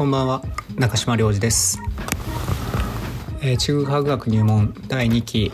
[0.00, 0.40] こんばんは。
[0.76, 1.78] 中島良二です、
[3.42, 5.52] えー、中国科学入門第2期。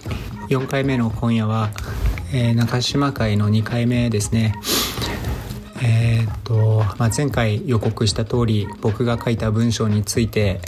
[0.50, 1.70] 4回目の今夜は、
[2.32, 4.54] えー、中島会の2回目ですね。
[5.82, 10.60] えーとまあ、前回予告した通り僕が書いた文章について、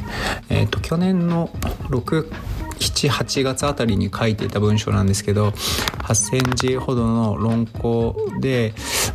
[0.49, 1.49] えーと、去年の
[1.91, 8.75] 678月あたりに書いていた文章なんですけど8,000字ほどの論考で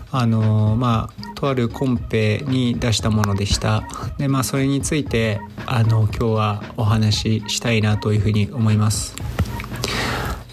[0.09, 3.83] あのまあとあるコンペに出したものでした。
[4.17, 9.13] でまあそれについてあの今日はお話ししたいなというふうに思います。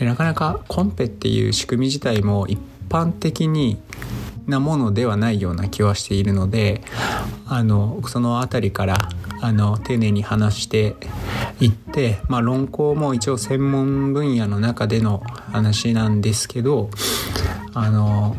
[0.00, 2.58] でなかなかコンペっていう仕組み自体も一
[2.88, 3.80] 般的に
[4.48, 6.82] なものではないような気はしているので
[7.46, 8.96] あのその辺りから
[9.40, 10.96] あの丁寧に話して
[11.60, 16.90] いって、まあ、論考も一応専門分野の中での話なんですけど
[17.74, 18.36] あの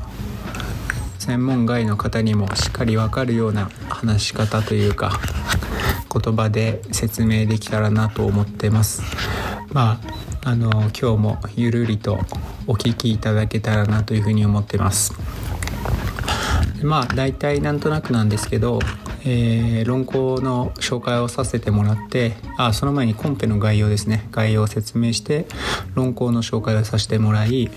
[1.22, 5.20] 専門外の方にもしっかり分かるような話し方というか
[6.12, 9.04] 言葉で説明できたらなと思ってます。
[9.72, 10.00] ま
[10.44, 12.18] ああの今日もゆるりと
[12.66, 15.14] お聞きいただけたらなというふうに思ってます。
[16.82, 18.80] まあ大体なんとなくなんですけど
[19.24, 25.46] えー、論考の紹介をさせてもらってあその前にコンペの概要ですね概要を説明して
[25.94, 27.70] 論考の紹介をさせてもらい、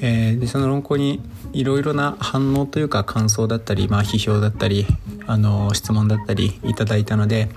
[0.00, 1.20] えー、でその論考に
[1.52, 4.86] いろいろな反応というか感想だったり、まあ、批評だったり
[5.26, 7.48] あの質問だったりいただいたので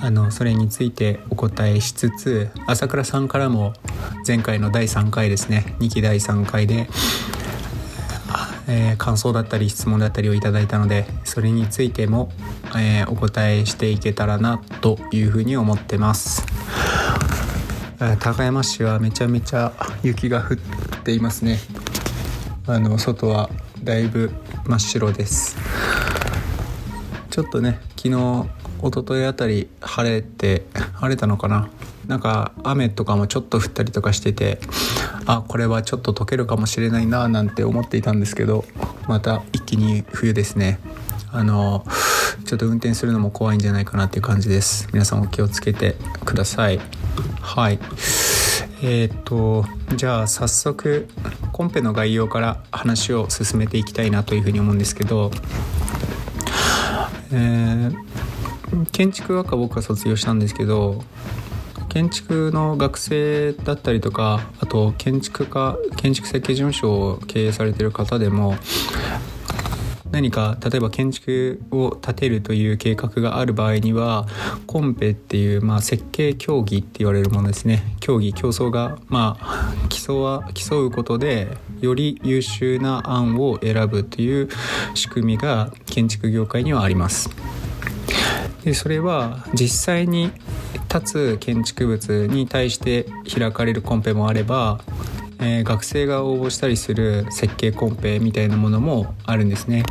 [0.00, 3.74] あのそれについてお答えしつつ朝倉さんからも
[4.26, 6.88] 前回の第3回ですね2期第3回で
[8.70, 12.30] えー、感想だったり質問だったりをいただいたのでそれについても、
[12.76, 16.44] えー、お答えしていけたらなというふうに思ってます、
[18.20, 20.56] 高山市はめちゃめちゃ雪が降っ
[21.02, 21.58] ていますね。
[22.70, 23.48] あの外は
[23.82, 24.30] だいぶ
[24.66, 25.56] 真っ白です。
[27.30, 28.46] ちょっとね昨日
[28.82, 31.70] 一昨日あたり晴れて晴れたのかな？
[32.06, 34.60] なんか雨とかもちょっと降ったりとかしてて
[35.24, 38.66] あこれはちょっと溶けるかもしれないななんて思っていたんですけど
[39.06, 40.78] また一気に冬ですね。
[41.32, 41.86] あの
[42.44, 44.88] ちょっと運転するのも怖いんじゃないかなっていう感じです。
[44.92, 45.96] 皆さんお気をつけて
[46.26, 46.78] ください。
[47.40, 47.78] はい。
[48.82, 49.64] えー、と
[49.96, 51.08] じゃあ早速
[51.58, 55.32] コンペの概要から話を進めていきたいなというふうに思うんですけど
[57.30, 61.02] えー、建築学科僕は卒業したんですけど
[61.88, 68.54] 建築の学生だったりとかあと建築家建築設計事務所を経営されてる方でも
[70.10, 74.26] 何か例えば建築を建てるという計画がある場合には
[74.66, 84.48] コンペっていう、まあ、設計競技って言われるものですね競技競争が、まあ、競わ競うことでより優秀な案を選ぶという
[84.94, 87.30] 仕組みが建築業界にはあります。
[88.64, 90.32] でそれは実際に
[90.92, 94.80] 立つ建築物に対して開かれるコンペもあれば、
[95.40, 99.84] えー、学生が応募したりする設計コンペみたいなものもあるんですね。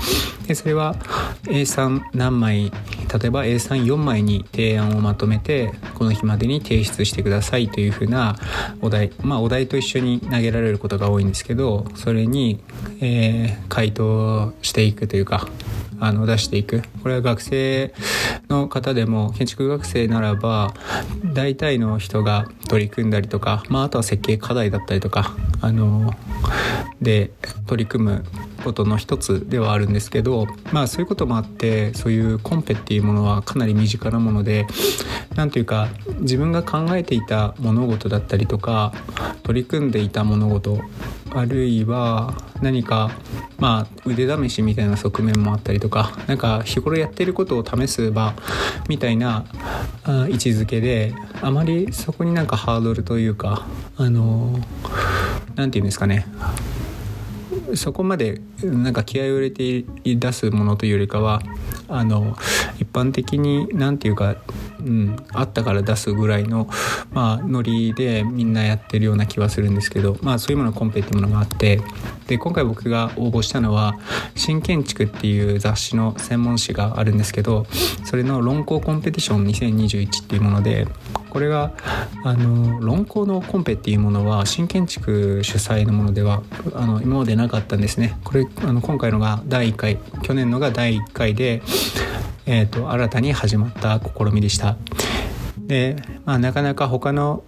[0.48, 0.96] でそれは
[1.44, 8.38] A3 何枚例えば A34 枚に提案をまとめてこの日までに提出してくださいというふうな
[8.82, 12.60] お題まあお題と一緒に投げられることが多いんですけどそれに、
[13.02, 15.48] えー、回答していくというか
[16.00, 16.84] あの出していく。
[17.02, 17.94] これは学生
[18.50, 20.74] の方でも建築学生ならば
[21.34, 26.14] 大体の人が取り組んだりとか、まあ、あとは設計課題だったりとかあの
[27.02, 27.32] で
[27.66, 28.26] 取り組む
[28.64, 34.66] ことの一つではあるんですけどまあそういうこともあってそういうコンペっていうものはかなり身近なもので
[35.36, 38.94] 何というか自分が考えていた物事だったりとか
[39.44, 40.80] 取り組んでいた物事
[41.32, 43.12] あるいは何か
[43.60, 48.34] まあ腕試しみたいな側面もあったりとか何か日頃やってることを試す場
[48.90, 49.46] みたいな
[50.06, 53.68] 位置づけであまりそこになんかハードルというか
[53.98, 54.60] あの
[55.56, 56.26] 何て言うんですかね。
[57.76, 61.42] そこまでなんか気合を入れて出すものというよりかは
[61.88, 62.36] あの
[62.80, 64.36] 一般的に何て言うか、
[64.80, 66.70] うん、あったから出すぐらいの、
[67.12, 71.82] まあ、ノリでみんなやってるような気はするんですけど、まあ、そういうものコンペっていうものがあって
[72.28, 73.98] で今回僕が応募したのは
[74.36, 77.66] 「新建築」っていう雑誌の専門誌があるんですけど
[78.06, 80.88] それの論考コンペティション2021っていうもので
[81.38, 81.72] これが
[82.24, 86.42] あの論考のコンペっていうものは新建築主催のものでは
[86.74, 88.18] あの今までなかったんですね。
[88.24, 91.62] これあの今回のが第1回去年のが第1回で、
[92.48, 94.78] えーと、新たに始まった試みでした。
[95.60, 97.44] で、まあ、なかなか他の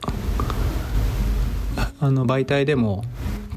[1.99, 3.03] あの媒体でも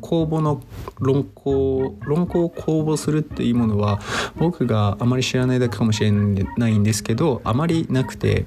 [0.00, 0.62] 公募の
[0.98, 4.00] 論考論考を公募するっていうものは
[4.36, 8.46] 僕があまり知らないだけかもしれないんですけどあまりなくて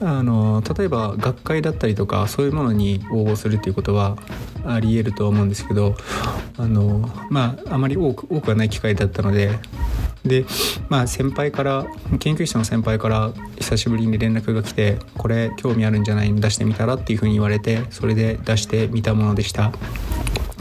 [0.00, 4.16] あの例えば学会だったりとかそういうものに応募するっていうことは
[4.64, 5.94] ありえると思うんですけど
[6.56, 9.58] あのまああまり多く多くはない機会だったので
[10.24, 10.44] で
[10.88, 11.86] まあ先輩から
[12.20, 16.32] 研究室の先輩から久しぶりに連絡が来てこれ興味あるんじゃない？
[16.32, 16.94] の出してみたら？
[16.94, 19.72] っていうふうに言われてそれで出してみたものでした。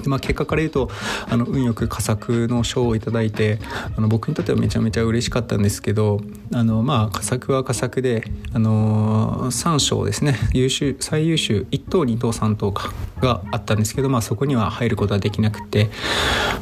[0.10, 0.90] まあ、結果から言うと
[1.30, 3.60] あの運よく佳作の賞をいただいて
[3.98, 6.22] あの僕にとってはめちゃめちゃ嬉しかったんですけど
[6.54, 10.36] あのまあ佳作は佳作であの3賞ですね。
[10.54, 15.90] 優秀最優秀1等2等3等かがあったんですけど、まあ、そこには入ることはできなくて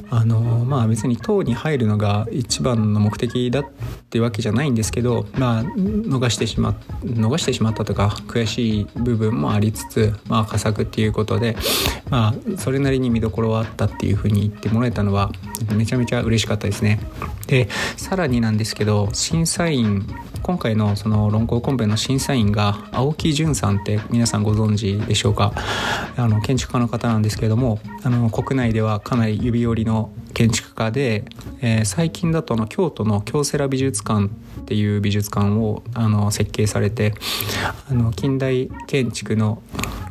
[0.10, 3.66] あのまあ別に党に入るのが一番の目的だっ
[4.10, 11.56] てわけじゃないんですけどまあ逃してしま逃してしまったとか悔しい部分もありつつまあ佳作っていうことで
[12.10, 15.32] まあそれなりに見どころはあったっていうふうに言ってもらえたのは
[15.76, 17.00] めちゃめちゃ嬉しかったですね。
[17.48, 17.68] で
[17.98, 20.08] さらになんですけど審査員
[20.42, 25.54] 今回のその論考コンペの審査員が青木淳さんって皆さんご存知でしょうか
[26.16, 31.26] あの建築家の方なんですけれどもあの国内ではかなり指折りの建築家で、
[31.62, 34.30] えー、最近だとの京都の京セラ美術館
[34.70, 37.16] っていう美術館をあの設計されて
[37.90, 39.64] あの近代建築の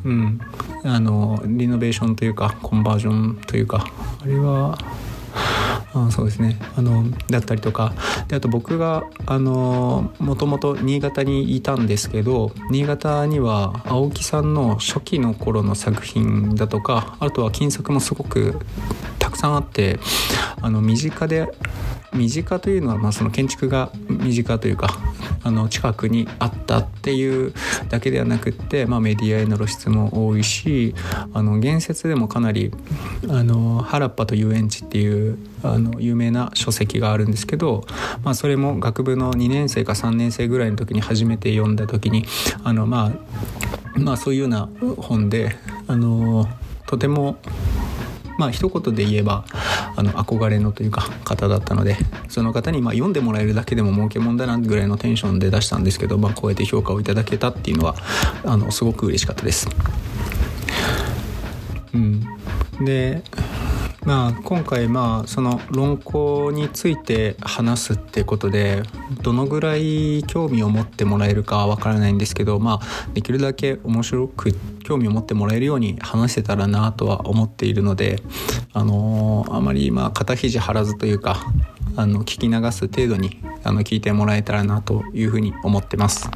[0.05, 0.40] うん、
[0.84, 3.84] あのリノベーションというかコンバージョンというか
[4.22, 4.78] あれは
[5.93, 6.58] あそうですね。
[6.76, 7.94] あのだったりとか
[8.28, 18.58] であと僕がもともと新潟にいたんですけど新潟には青木さんの初期の頃の作品だとかあとは金作もすごく
[19.19, 19.99] たくさんあって
[20.60, 21.52] あの身近で
[22.12, 24.88] 身近というのは、まあ、その建築が身近というか
[25.44, 27.52] あの近くにあったっていう
[27.88, 30.94] だけではなくって、まあ、メディアへの露出も多いし
[31.32, 32.72] あの言説でもかなり
[33.28, 37.84] あの原っぱと遊園地っていうあの有名な書籍があるんですけど、
[38.22, 42.25] まあ、それも学部の2年生か3年生ぐらいの時に初めて読んだ時に
[42.64, 43.12] あの、ま
[43.96, 45.56] あ、まあそういうような本で
[45.87, 46.46] あの
[46.87, 47.37] とても
[48.38, 49.44] まあ一言で言えば
[49.99, 51.97] あの憧れのというか方だったので
[52.29, 57.97] その方にま読んでもらえるだけでも儲けもんだなぐらいのテンションで出したんですけど、まあ、こうやって評価をいただけたっていうのは
[58.45, 59.69] あのすごく嬉しかったです。
[61.93, 62.23] うん、
[62.85, 63.25] で
[64.08, 68.82] まあ、今回まあその論考について話すってことで
[69.20, 78.22] どのぐらい興味を持ってもらえるかわからないんですけど、まあ、できるだけ面白く興味を持ってもらえるように話せたらなとは思っているので、
[78.72, 81.44] あのー、あまりまあ肩肘張らずというか
[81.94, 86.31] あの聞き流す程度にあの聞いてもらえたらなというふうに思ってます。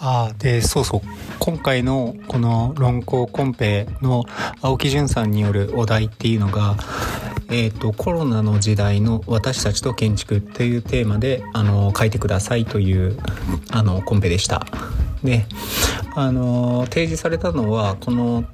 [0.00, 1.00] あでそうそう
[1.38, 4.24] 今回のこの論考コンペの
[4.62, 6.76] 青木淳さんによるお題っていうのが
[7.52, 13.18] えーと、コロナの時代の私たちと建築というテーマであの書いてくださいという
[13.72, 14.64] あのコンペでした。
[15.24, 15.46] で
[16.14, 18.44] あの提示されたのはこの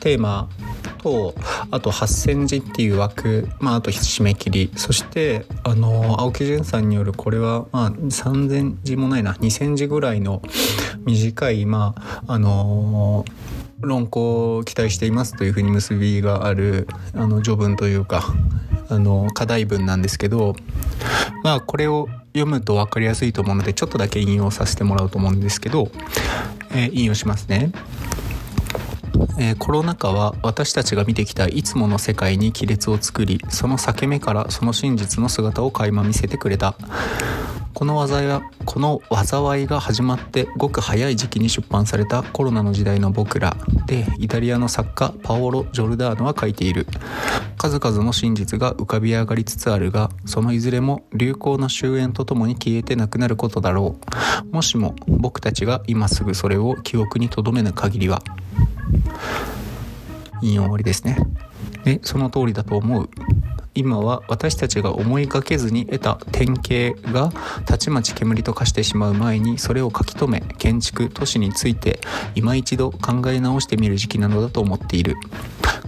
[0.00, 0.50] テーマ
[0.90, 1.34] と
[1.70, 10.42] あと8,000字っていう枠、まあ、あと締め切りそしてあの青木淳さんによるこれは、まあ、3,000字もないな2,000字ぐらいの
[11.04, 11.94] 短いま
[12.26, 13.24] ああの
[13.80, 18.22] 論考を期待していますというふうに結びがあるあの序文というか
[18.88, 20.54] あの課題文なんですけど
[21.42, 25.90] まあこれを読むと分かりやすいと思うのでちょっとだけ引用させてもらおうと思うんですけど、
[26.70, 27.70] えー、引用しますね。
[29.38, 36.74] えー、コロナ禍は私たちが見てきたいつもの世界に亀裂を作りその裂け目からその真実の姿を垣間見せてくれた。
[37.74, 43.56] この災いはこの災いが始まってごく早い時期に出版されたコロナの時代の僕ら。
[43.86, 46.86] でイタリアの作家パオロ・ジョルダーノは書いている。
[47.58, 53.96] 数々の真実が浮かび上がりつつあるがそのいずれも流行の終焉とともに消えてなくなることだろ
[54.52, 54.54] う。
[54.54, 58.22] もしも僕たちが今すぐそれを記憶に留めぬ限りは
[60.44, 61.16] 引用終わりですね
[61.84, 63.08] でその通りだと思う。
[63.76, 67.32] 今は私たちが思いがけずに得た典型が
[67.66, 71.98] たちまち煙と化してしまう前にそれを書き留め建築都市について
[72.36, 75.16] 今一度考え直してみる時期なのだと思っている。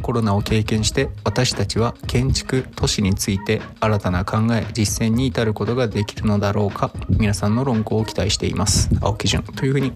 [0.02, 6.90] コロナを経験して私たちは建築都市について新たな考え実践に至ることができるのだろうか。
[7.08, 8.90] 皆さんの論考を期待しています。
[9.00, 9.92] 青木潤というふうに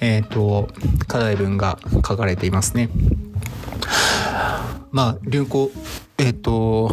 [0.00, 0.68] えっ、ー、と
[1.08, 2.90] 課題文が書かれていますね。
[4.90, 5.70] まあ流行
[6.18, 6.90] えっ、ー、と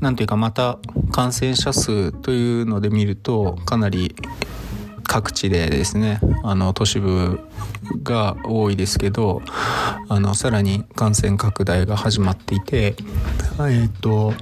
[0.00, 0.78] 何ていうかまた
[1.12, 4.14] 感染者数というので見るとかなり
[5.02, 7.40] 各地でですねあの都市部
[8.02, 9.42] が多いですけど
[10.08, 12.94] あのさらに感染拡大が始まっていて
[13.60, 14.32] えっ、と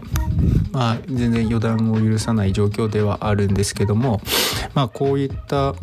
[0.70, 4.20] まあ全然予断を許さない状況ではあるんですけども
[4.74, 5.74] まあこういった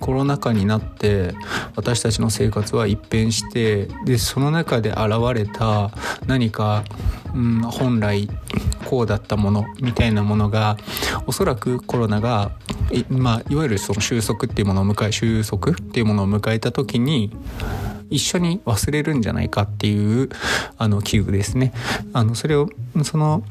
[0.00, 1.34] コロナ禍になって
[1.76, 5.00] 私たちの生活は一変してでその中で現
[5.34, 5.90] れた
[6.26, 6.84] 何か、
[7.34, 8.28] うん、本来
[8.86, 10.76] こうだったものみたいなものが
[11.26, 12.50] おそらくコロナが
[12.90, 17.30] い,、まあ、いわゆるその収束っていうものを迎え収束っていうものを迎えた時に
[18.10, 20.28] 一緒に忘れるんじゃないかっていう
[20.78, 21.72] あの器具ですね。
[22.12, 22.68] あのそれを
[23.04, 23.42] その、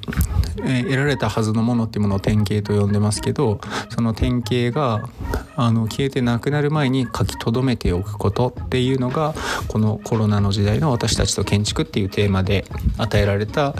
[0.63, 5.07] えー、得られたはずのものっていうものを典型と呼んでますけどその典型が
[5.55, 9.33] あの消えてなくなる前に書き留めておくことっていうのが
[9.67, 12.65] このコロナの時代の私たちと建築っていうテーマで
[12.97, 13.73] 与えられた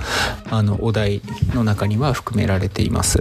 [0.49, 1.21] あのお題
[1.53, 3.19] の中には含められています。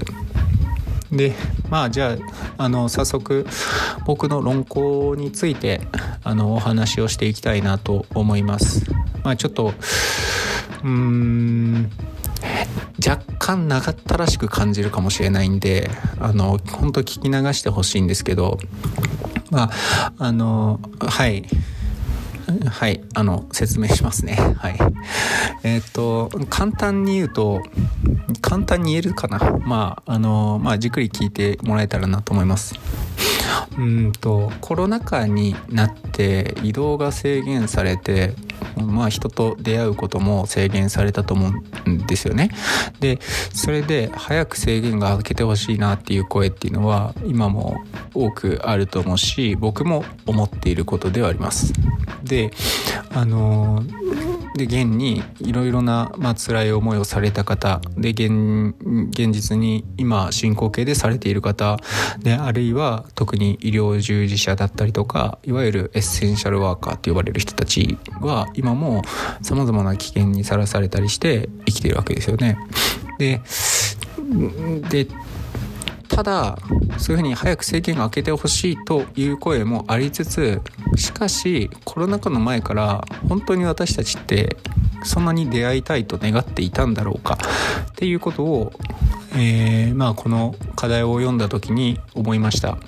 [1.13, 1.35] で
[1.71, 2.19] まあじゃ
[2.57, 3.47] ああの早速
[4.05, 5.81] 僕の論考について
[6.23, 8.85] あのお話をしていきたいなと思います。
[9.25, 11.91] まあ、ちょっとうーん
[13.07, 18.59] 若干長ったらしく感じるかもしれないんであの本当聞き流してほしいんですけど
[19.51, 21.45] まああのはい
[22.71, 24.35] はい、あの、説明しますね。
[24.57, 24.79] はい。
[25.65, 27.63] えっ、と、簡単に言うと、
[28.41, 29.39] 簡単に言えるかな？
[29.65, 32.75] まあ、あの、まあ、じっくり聞いてもらえたらなと思います。
[33.77, 38.35] うんと、コロナ禍になって移動が制限されて、
[38.77, 41.53] まあ、人と出会うことも制限されたと思
[41.87, 42.51] うんですよね。
[43.01, 43.19] で
[43.53, 47.83] それで早く制限が明けてほしいなっていう声っていうのは今も
[48.15, 51.73] 多くあると思うし僕も思っていることではあります。
[52.23, 52.51] で
[53.11, 53.83] あの
[54.55, 58.75] で現にいろいろな、まあ辛い思いをされた方で現
[59.11, 61.79] 現実に今進行形でされている方
[62.19, 69.03] であるいは特に医療従事者だったりとかいわゆるエッセンシャルワーカーって呼ばれる人たちは今も
[69.43, 72.59] さまざまな危険にさらされたりして生きてるわけですよね。
[73.19, 73.41] で
[74.91, 75.07] で
[76.09, 76.59] ただ
[76.99, 80.61] そういうふうに早く政権が明けてほしいという声もありつつ
[80.97, 84.57] しかしコロナ禍の前から本当に私たちって
[85.05, 87.39] そんなに出会いたいと願っていたんだろうか
[87.91, 88.73] っていうことを、
[89.37, 92.79] えー、まあこの課題を読んだ時に思いました。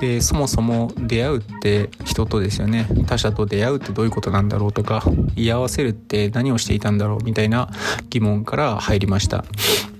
[0.00, 2.86] でそもそも出会うって人とですよね。
[3.06, 5.02] 他者と出会うってどういうことなんだろうとか
[5.36, 7.68] 居合わせるって何をしていたんだろうみたいな
[8.08, 9.44] 疑問から入りました。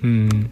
[0.03, 0.51] うん。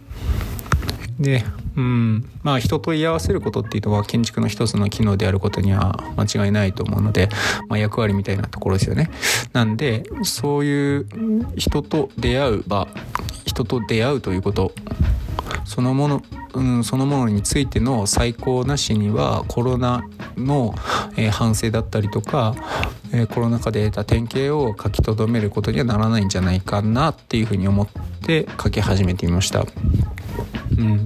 [1.19, 1.43] で
[1.79, 7.29] うんまあ人と居合わせることっていうのは建築の一つの機能であることには間違いないと思うので、
[7.69, 9.09] まあ、役割みたいなところですよね。
[9.53, 11.07] なんでそういう
[11.55, 12.89] 人と出会う場
[13.45, 14.73] 人と出会うということ
[15.65, 16.23] そのもの、
[16.53, 20.03] うん、そのものについての最高なしにはコロナ
[20.37, 20.73] の、
[21.15, 22.55] えー、反省だったりとか、
[23.11, 27.87] えー、コロナ禍で得た典型を書き留めることにはならないんじゃないかなっていうふうに思っ
[28.25, 29.65] て書き始めてみました。
[30.77, 31.05] うん、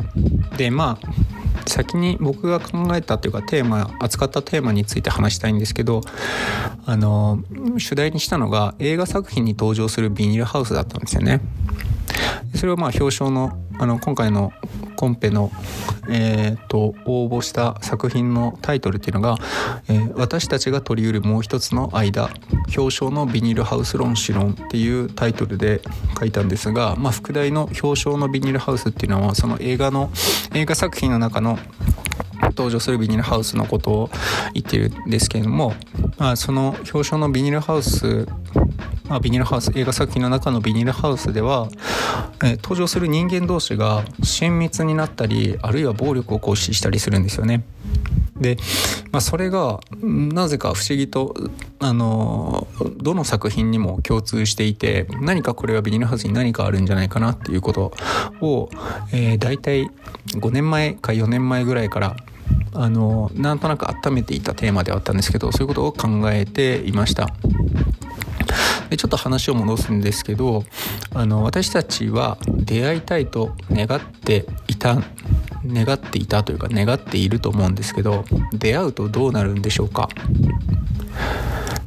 [0.58, 1.24] でまあ
[1.66, 6.02] 先に僕が考えたというかテーマ扱ったテーマについて話したいんですけど
[6.86, 7.40] あの
[7.78, 11.42] 主題にしたのが映画作品に登場するビニールハウスだったんですよね。
[12.56, 14.54] それをまあ表彰のあの今回の
[14.96, 15.52] コンペの、
[16.08, 19.38] えーと、応募した作品のタイトルっていうのが
[19.90, 22.30] 「えー、私たちが取り得るもう一つの間
[22.78, 25.82] 表彰のビニールハウス論史論」っていうタイトルで
[26.18, 30.12] 書いたんですが、まあ、副題の「表彰のビニールハウス」っていうのはその映画の
[30.54, 31.58] 映画作品の中の
[32.56, 34.10] 登場するビニールハウスのことを
[34.54, 35.74] 言ってるんですけれども、
[36.18, 38.28] まあ、その表彰のビニールハウス
[39.10, 41.68] まあ、ビニールハウス映画作品の中のビニールハウスでは、
[42.44, 47.64] えー、登場する人間同士が親密になったりあるいは暴力を行使したりするんですよね。
[48.40, 48.58] で、
[49.12, 51.36] まあ、それがなぜか不思議と
[51.80, 52.68] あの
[52.98, 57.94] どの作品にも共通していて何かこれはビニールハウスに何かあるんじゃないかなっていうこと
[58.42, 58.70] を、
[59.12, 59.92] えー、大体
[60.32, 62.16] 5年前か4年前ぐらいから
[62.74, 67.30] あのなんとなく温めていたテーマではあったんですけどそういうことを考えていました。
[68.90, 70.66] でちょっと話を戻すんですけど
[71.14, 74.98] あの私たちは出会いたいと願っていた
[75.66, 80.10] 願っていたというか願っていると思うんですけど出会うとどうなるんでしょうか？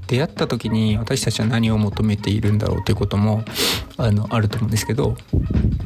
[0.07, 3.45] 出会った時に私たちは何を求めているんだろうということも
[3.97, 5.17] あのあると思うんですけど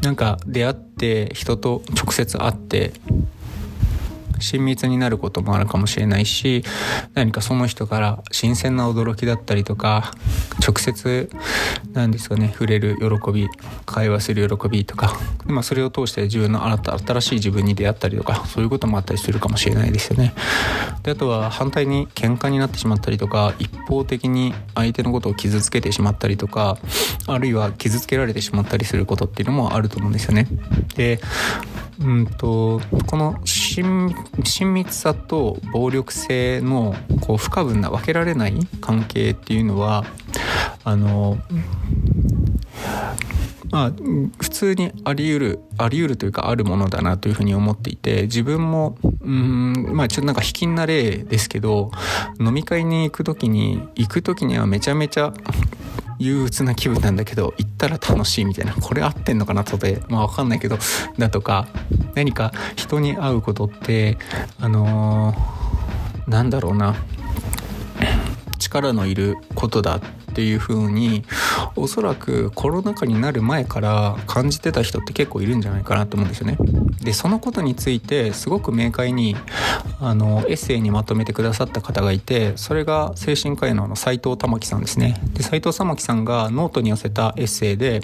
[0.03, 2.93] なんか出会って人と直接会って
[4.41, 6.65] 親密になることもあるかもしれないし
[7.15, 10.13] 何かその人から新鮮な驚きだったりとか
[10.67, 11.31] 直接
[11.93, 13.49] 何ですかね触れる喜び
[13.87, 20.35] 会話する喜びとか、まあ、それを通して自分の新しい自分に出会ったりとかそういうこともあったりするかもしれないですよね。
[21.03, 26.79] であとは反対に喧嘩になってしまったりとか一方的に相手のことを傷つけてしまったりとか
[27.27, 30.47] あるいは傷つけられてしまったりすることっていうのもあると思うんですよね。
[30.97, 31.21] で
[32.01, 40.05] うんとこの親親密さと暴力性のこう不可分な分けられない関係っていうのは
[40.85, 41.39] あの
[43.71, 43.93] まあ
[44.41, 51.91] 普通にあり得るあり得るというかあるものだなというふうに思っていて自分もうんまあちょっとなんか卑近な例ですけど
[52.41, 55.33] 飲み会に行く時に行く時にはめちゃめちゃ
[56.21, 58.75] 憂鬱な気分なんだけど行ったら楽しいみたいな。
[58.75, 60.79] これ合ってんのかなとでまあ分かんないけど
[61.19, 61.67] だとか
[62.15, 64.19] 何か人に会うことって
[64.61, 66.95] あのー、なんだろうな。
[68.59, 70.01] 力のいることだ
[70.41, 71.23] っていう風に
[71.77, 76.57] おそらくコロナ禍になる前から感じてた人って結構いるんじゃないかなと思うんですよね。
[77.03, 79.37] でそのことについてすごく明快に
[80.01, 85.21] あのエッセイにまとめてくださった方がいてそれが精神科医の斎藤環さんですね。
[85.35, 88.01] で斎藤環さんがノートに寄せたエッセイで、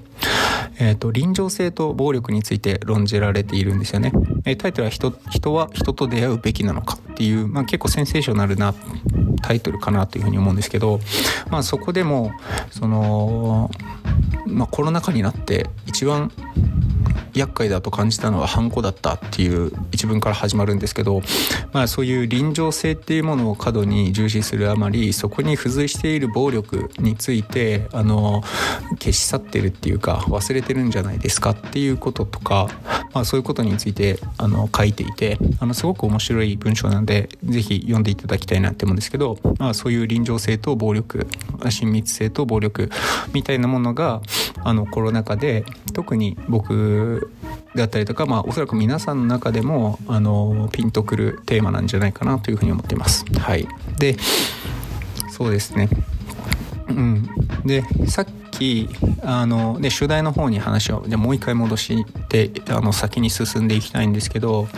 [0.78, 4.12] えーと、臨場性と暴力について論じられているんですよね。
[4.44, 8.74] えタイトルは人「人は人と出会うべきなのか」っていう、まあ、結構センセーショナルな
[9.46, 11.00] タイトルかなというふうに思うんですけど、
[11.50, 12.25] まあ、そこでも
[12.70, 13.70] その、
[14.46, 16.30] まあ、コロナ禍になって一番
[17.36, 21.20] 厄介だと感じたのはハンコだったっていう一文から始まるんですけど、
[21.72, 28.42] まあ、そういう臨場性っていうものを過度に重視するあまりそこに付随している暴力についてあの
[28.98, 32.68] 消し去ってるっていうか忘れてるんじゃないですかっていうこととか、
[33.16, 41.26] まあ、そういうことについてあの書いていてあのすごく面白い文章なので是非読んでいただきたいなって思うんですけど、まあ、そういう臨場性と暴力
[41.66, 42.90] 親密性と暴力
[43.32, 44.20] みたいなものが
[44.64, 47.32] あのコロナ禍で特に僕
[47.74, 53.24] だったりとか、まあ、おそらく皆さんの中でもあのピンとくるテーマなんじゃないかなというふうに思っています。
[53.38, 53.66] はい、
[53.98, 54.18] で
[55.30, 55.88] そうですね。
[56.90, 57.26] うん、
[57.64, 58.26] でさっ
[58.58, 58.88] き
[59.22, 64.68] あので主題の方に話をじゃもう一回戻してあの先に進んでいきたいんですけど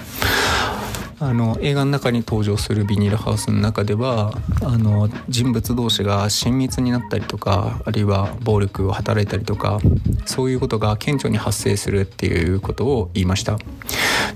[1.21, 9.81] あの映画の中に登場するビニールハウスの中ではあの人物同士が親密になったりとかあるいは暴力を働いたりとか
[10.27, 13.59] そういうことが顕著に発生するっていうことを言いました。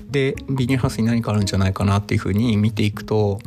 [0.09, 3.39] でビニールハウスに何かあるんじゃないかなっていうふうに見ていくと、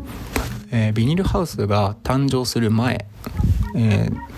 [0.72, 3.06] えー、ビニールハウスが誕生する前、
[3.76, 4.36] えー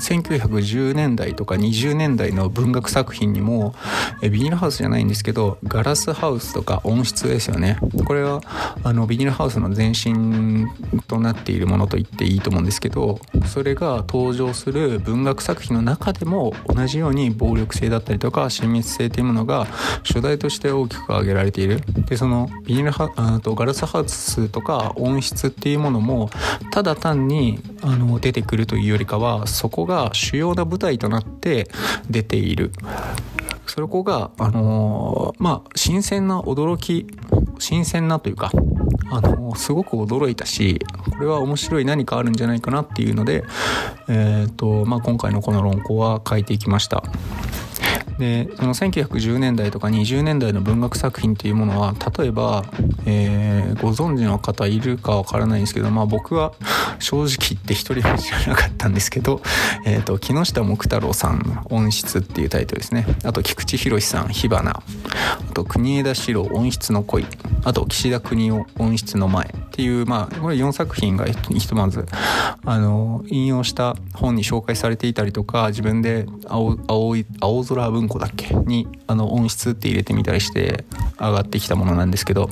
[0.00, 3.74] 1910年代とか20年代の文学作品にも
[4.22, 7.78] えビニールハウスじゃないんですけどガラスハウスとか温室ですよね。
[8.04, 8.40] これは
[8.82, 10.66] あのビニールハウスの前身
[11.06, 19.66] となっているものと言っていいと思うんですけどそれが登場する文学作品の中でも同じように暴力性だったりとか親密性というものが
[20.02, 21.82] 主題として大きく挙げられている。
[22.08, 26.30] でそのビニールハあとガラスハウスとか温室っていうものも
[26.70, 31.68] ただ単にあの出てくるというよりかはそこがが主要な舞台となって
[32.08, 32.70] 出ている
[33.66, 37.06] そこがあのー、まあ新鮮な驚き
[37.58, 38.52] 新鮮なというか
[39.10, 40.80] あのー、すごく驚いたし
[41.12, 43.44] これは面白い何かあるんじゃないかなっていうので、
[44.08, 47.02] えーとまあ、今回のこの論考は書いていきました。
[48.18, 52.64] でその1910年代とか20年代の文学作品っていうものは例えば、
[53.06, 56.52] えー、ご存知の方いるかわからないんですけど、まあ、僕は
[57.00, 59.40] 正直言って一人も知らなかったんですけど、
[59.86, 63.06] えーと、木下木太郎さん「温室」っていうタイトルですね。
[63.24, 64.70] あと菊池宏さん「火花」
[65.50, 67.26] あと国枝史郎「温室の恋」
[67.64, 72.04] あと岸田邦夫「温室の前」っていうまあこれ4作品がひとまず
[72.66, 78.54] あの引用した本に紹介されていたりとか自分で青青い青空文庫だっけ？
[78.54, 80.84] にあの音質って入れてみたりして
[81.18, 82.50] 上がってきたものなんですけど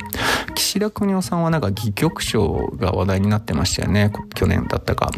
[0.54, 5.10] 岸田邦夫さんはなんか戯曲賞が話題になってましたよね去年だったか。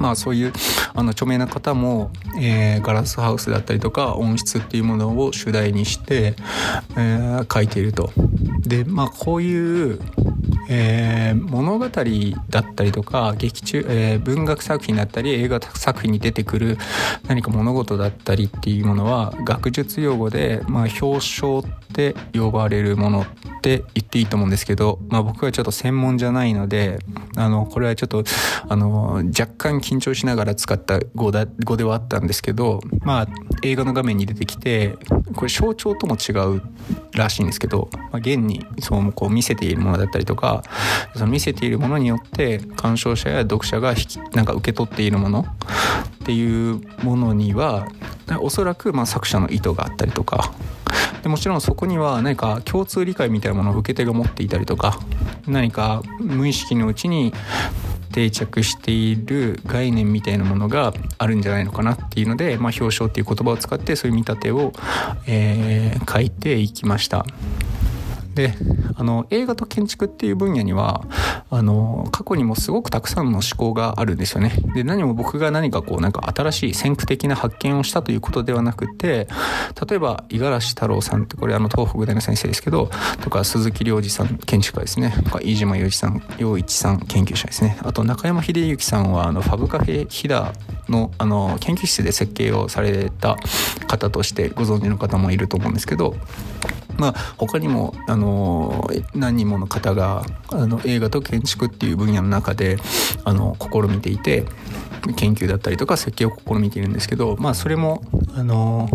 [0.00, 0.52] まあそういう
[0.94, 6.34] あの著名な方も、えー、ガラスハウスだったりとか音質っていうものを主題にして、
[6.96, 8.10] えー、書いていると。
[8.60, 10.00] でまあこういう
[10.72, 16.78] えー、物語だったりとか劇中、えー、文学作品だったり映画作品に出てくる
[17.26, 23.26] 何か物事だったりっていうものは学術用語で、まあ、表彰って呼ばれるもの
[23.60, 26.98] って言っていいと思うんですけど、まあ、僕はちょっと専門じゃないので
[27.36, 28.24] あのこれはちょっと
[28.66, 33.28] あの若干緊張しながら使った語だ語ではあったんですけど、まあ、
[33.62, 34.96] 映画の画面に出てきて
[35.36, 36.62] これ象徴とも違う
[37.12, 40.62] らしいんですけど、まあ、現にそうこう見せているものだったりとか
[41.12, 47.88] その見せているものによって鑑賞者や読者が引きなんか受け取っているものっていうものには
[48.40, 50.54] おそらくまあ作者の意図があったりとか
[51.22, 54.98] でもちろんそこには何か共通理解みたいなものを受け手が持っていたりとか
[55.46, 57.32] 何か無意識のうちに
[58.12, 64.72] 定着している概念みたいなものがあるんじゃないのかなっていうので、まあ、表彰っていう言葉を使ってそういう見立てを、
[65.26, 67.24] えー、書いていきました。
[68.40, 68.54] で
[68.96, 71.04] あの映画と建築っていう分野には
[71.50, 74.52] あの過去にもすごくたくさんの思考があるんですよね。
[74.74, 79.28] で何も僕が何かこうなんか新しい先駆的な発見をしたということではなくて
[79.88, 90.52] 例えば五十嵐太郎さんってこれあの東北大の先生ですけどとか鈴木良二さん建築家ですねとか飯島洋一さん洋一さん研究者ですねあと中山秀幸さんはあのファブカフェ飛騨
[90.88, 93.36] のあの研究室で設計をされた
[93.86, 96.14] 方としてご存知の方もいると思うんですけど
[97.00, 102.76] まあ、他にもあの何人もの方があの映画と建築っていう分野の中で
[103.24, 104.44] あの試みていて
[105.16, 108.02] 研究だったりとか設計を試みているんですけど、まあ、それも
[108.34, 108.88] あの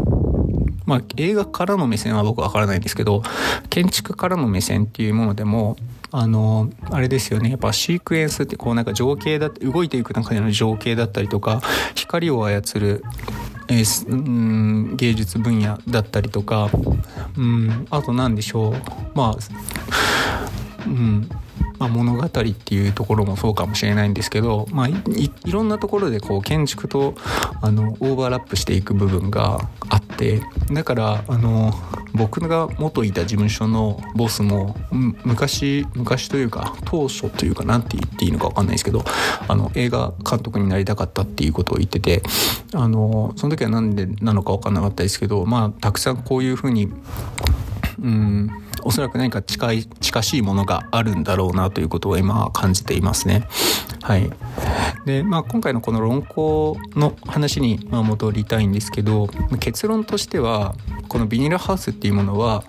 [0.85, 3.23] まあ、映画からの目線は僕は分からないんですけど
[3.71, 5.77] 建築からの目線っていうものでも
[6.11, 7.49] あのあれですよね。
[7.49, 11.61] やっぱシークエンスってこうなんか情景だ動いていく中での情景だったりとか
[11.95, 13.03] 光を操る
[13.67, 16.69] えー、うん芸術分野だったりとか、
[17.37, 18.73] うん、あと何でしょう。
[19.15, 19.37] まあ、
[20.85, 21.29] うん
[21.79, 22.41] まあ、物語って
[22.75, 24.93] いうところもそうかもしれないんですけど、まあ、い
[25.45, 27.15] いろんなところでこう建築と
[27.61, 31.73] あのオーバーラップしていく部分があってだからあの
[32.15, 34.75] 僕が元いた事務所のボスも
[35.23, 39.03] 昔昔というか当初というか何て言っていいのか分かんないですけど
[39.47, 42.23] あの映画監督になりたかったっていうことを言ってて
[42.73, 46.91] あのその時は何でなのか分かんなかったですけどまあたくさんこういうふうに
[48.01, 53.47] うんおそらく何か近い近しいものがあるんだろうなということを今感じていますね。
[54.01, 54.29] はい。
[55.05, 59.27] で、まあ今回のこの論考の話にま戻りたいんですけど、
[59.59, 60.75] 結論としては
[61.07, 62.63] このビニールハウスっていうものは、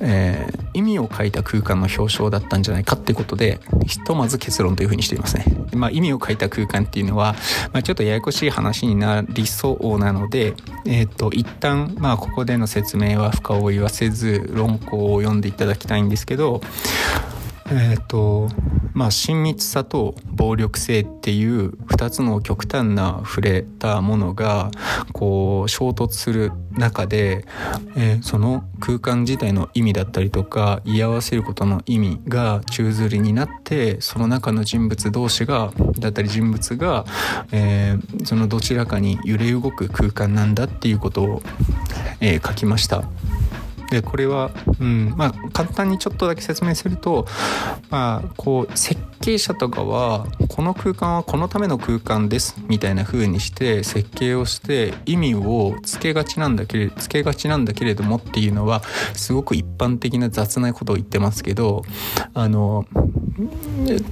[0.00, 5.44] えー、意味を書いた空間の表彰だったんじゃないかってことでひとまず結論というふうにしていますね。
[5.74, 7.34] まあ、意味を書いた空間っていうのは、
[7.72, 10.54] まあ、ちょっとややこしい話になりそうなので、
[10.84, 16.60] えーと、と一旦まあここでの説明は深追いはせず論考を読んでいたただきたいんですけど
[17.70, 18.48] えっ、ー、と
[18.92, 24.70] まあ親密さと暴力性っていう2つの極端な触れたものが
[25.12, 27.46] こう衝突する中で、
[27.96, 37.06] えー、その空間自体の意味だったりとか居合わせることの意味が宙づりになってその中の人物同士がだったり人物が、
[37.52, 41.42] えー、そのどちらかに揺れ動く空間なんだっていうことを、
[42.20, 43.04] えー、書きました。
[43.92, 44.50] でこれは、
[44.80, 47.26] うんまあ、簡単にちょっとだけ説明すると、
[47.90, 58.82] まあ、こう設計者とかはこの空間はこのための空間ですみたいな風にして設計をして意味をつけがちなんだけれつけがちなんだけれどもっていうのは
[59.14, 61.84] すごく一般的な雑なことを言ってますけど
[62.34, 62.84] あの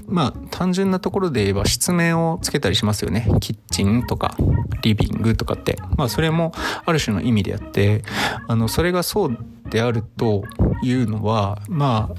[0.06, 3.28] まあ単純なところで言えば室面をつけたりしますよね。
[3.40, 4.36] キッチンとか
[4.82, 5.78] リビングとかって。
[5.96, 6.52] まあそれも
[6.84, 8.02] ある種の意味であって
[8.46, 9.36] あのそれがそう
[9.68, 10.44] であると
[10.82, 12.10] いうのは、ま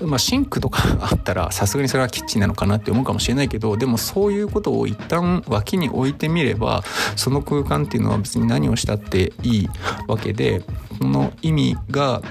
[0.00, 6.82] あ、まあシンクとかあったらさすがにそれはキッチンなのかなって思うかもしれないけどでもそういうことを一旦脇に置いてみれば
[7.16, 9.68] その空間っていうのは別に何をしたっていい
[10.08, 10.62] わけで
[10.98, 12.22] その意味が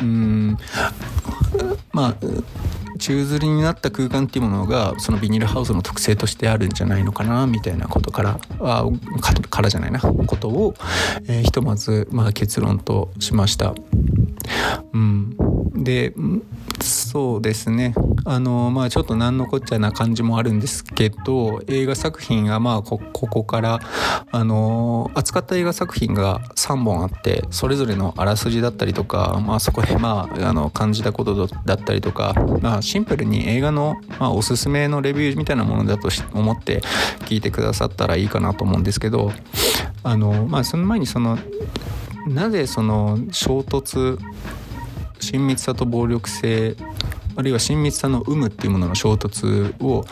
[0.00, 0.58] うん
[1.92, 2.16] まあ
[2.98, 8.84] 宙吊りになった空間っていうものがそのビニールハウスの特性としてあるんじゃないのかなみたいなことからあ
[9.50, 10.74] からじゃないなことを、
[11.26, 13.74] えー、ひとまず、まあ、結論としました。
[14.92, 15.36] うん、
[15.74, 16.12] で
[17.12, 17.92] そうですね。
[18.24, 23.80] あのまあちょっと何のこっちゃな感じもあるんですけど映画作品がまあここから
[24.30, 36.80] あの扱った映画作品が3本あってそれぞれのあらすじだったりとか、まあ、そこでまああの感じたことだったりとか、まあ、シンプルに映画の、まあ、おすすめのレビューみたいなものだと思って
[37.26, 39.32] 聞いてくださったらいいかなと思うんですけど
[40.02, 41.36] あのまあその前にその
[42.26, 44.18] なぜその衝突
[45.22, 46.76] 親密さと暴力性
[47.36, 50.04] あるいは親密さの有無っていうものの衝突を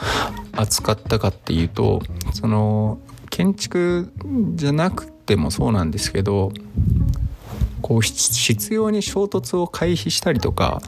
[0.52, 2.00] 扱ったかっていうと
[2.32, 4.12] その建築
[4.54, 6.52] じゃなくてもそうなんですけど
[7.82, 10.80] こう必要に衝突を回避したりとか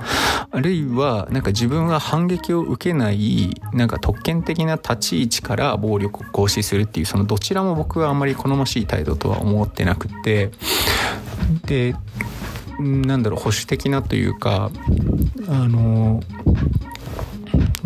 [0.50, 10.50] あるいはなんか自分は反撃を受けないなんか特権的な立ち位置から暴力を行使するっていうそのどちらも僕はあんまり好ましい態度とは思ってなくて
[11.64, 11.96] で
[12.78, 14.70] なんだろう保守的なというか
[15.48, 16.20] あの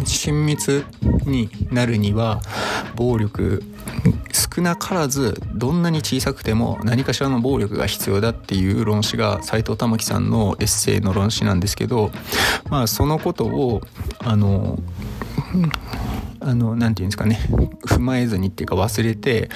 [0.04, 0.84] 親密
[1.24, 2.40] になるには
[2.94, 3.62] 暴力
[4.32, 12.10] 少なからずどんなに小さくても何かしらの暴力が必要だっていう論旨が斎藤玉樹さんのエッセイの論旨なんですけど
[12.70, 13.82] まあそのことを
[14.18, 14.78] あの
[16.46, 17.40] あの、なていうんですかね、
[17.86, 19.50] 踏まえずにっていうか忘れて、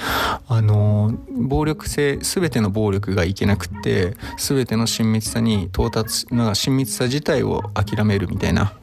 [0.49, 8.73] あの、暴力性、全ての暴力がいけなくって、全ての親密さに到達、なんか親密さ自体を諦めるみたいな、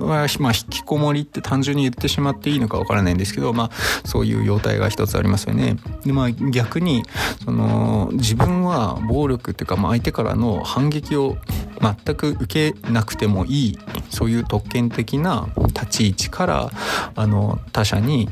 [0.00, 3.70] まあ、引きこもりって単純に言ってしまっていいのかわからないんですけど、まあ、
[4.06, 5.76] そういう様態が一つありますよね。
[6.04, 7.02] で、まあ、逆に、
[7.44, 11.36] その、自分は暴力っていうか、まあ、相手からの反撃を
[11.80, 13.78] 全く受けなくてもいい、
[14.10, 16.70] そういう特権的な立ち位置から、
[17.14, 18.28] あの、他者に、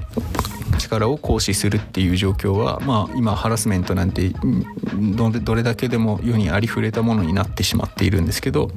[0.78, 8.70] 力を行使するっていう状況は、まあ、今ハラスメントなんてどれだけでも世にありふれたものになってしまっているんですけど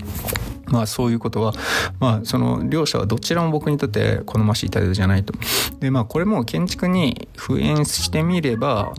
[0.70, 1.54] まあそういうことは、
[2.00, 5.34] まあその両者はどちらも僕にとって好ましい態度じゃないと。
[5.80, 8.94] でまあこれも建築に普遍してみれば、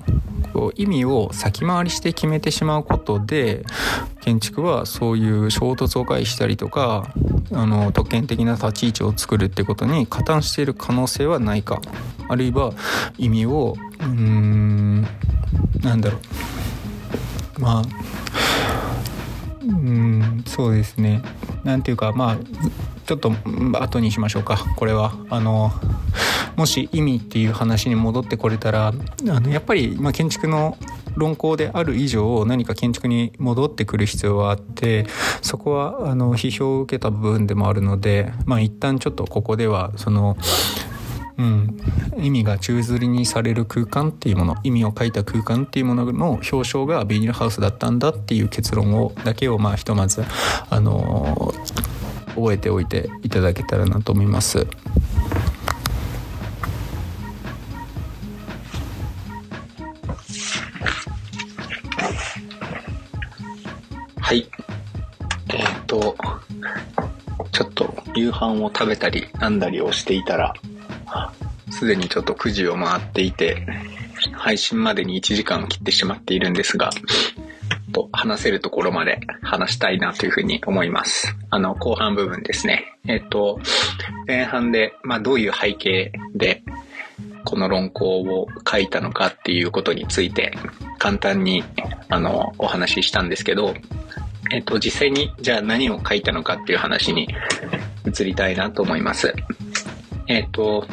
[0.53, 3.65] こう意味を先回りして決めてしまうことで、
[4.21, 7.13] 建築はそういう衝突を回避したりとか、
[7.53, 11.81] あの特権的な立ち位置を作るってことに加担している可能性はないか。
[12.29, 12.73] あるいは
[13.17, 15.03] 意味を、うーん、
[15.83, 17.61] なんだろう。
[17.61, 17.83] まあ、
[19.69, 21.23] うんそうですね。
[21.65, 22.37] なんていうかまあ
[23.07, 23.33] ちょっと
[23.81, 24.57] 後にしましょうか。
[24.77, 25.13] これは。
[25.31, 25.73] あの
[26.57, 30.77] もし意味っていう話に戻ってこれたらあのやっぱり、まあ、建築の
[31.17, 35.07] 論考である以上何か建築に戻ってくる必要はあって
[35.41, 40.37] そこはあの批評を受けた部分でもあるのでまあ一旦ちょっとここではその
[41.39, 41.79] うん、
[42.19, 44.57] 意味が宙づりにされる空間っていうもの。
[44.65, 50.25] 意味を書いた空間っていうものの表彰がビニールハウスだったんだっていう結論をだけをまあひとまず、
[50.69, 54.67] あのー、覚えておいていただけたらなと思います。
[64.21, 64.49] はい。
[65.55, 66.17] えっ、と
[67.53, 70.53] ちょっと夕飯を食べたりなんだりをしていたら
[71.71, 73.67] すでにちょっと9時を回っていて、
[74.33, 76.91] 配信までに1時間切ってしまっているんですが、
[77.93, 81.35] と話せるところまで話したいなというふうに思います。
[81.51, 82.99] あの、後半部分ですね。
[83.07, 83.61] えっと、
[84.27, 86.63] 前半で、まあ、どういう背景で、
[87.45, 90.53] この論考を書いたのかっていうことについて、
[90.99, 91.65] 簡単に、
[92.09, 93.75] あの、お話ししたんですけど、
[94.53, 97.29] えっと、実際に、じゃあ何を書いたのかっていう話に
[98.07, 99.35] 移りたいなと思います。
[100.29, 100.87] えっと、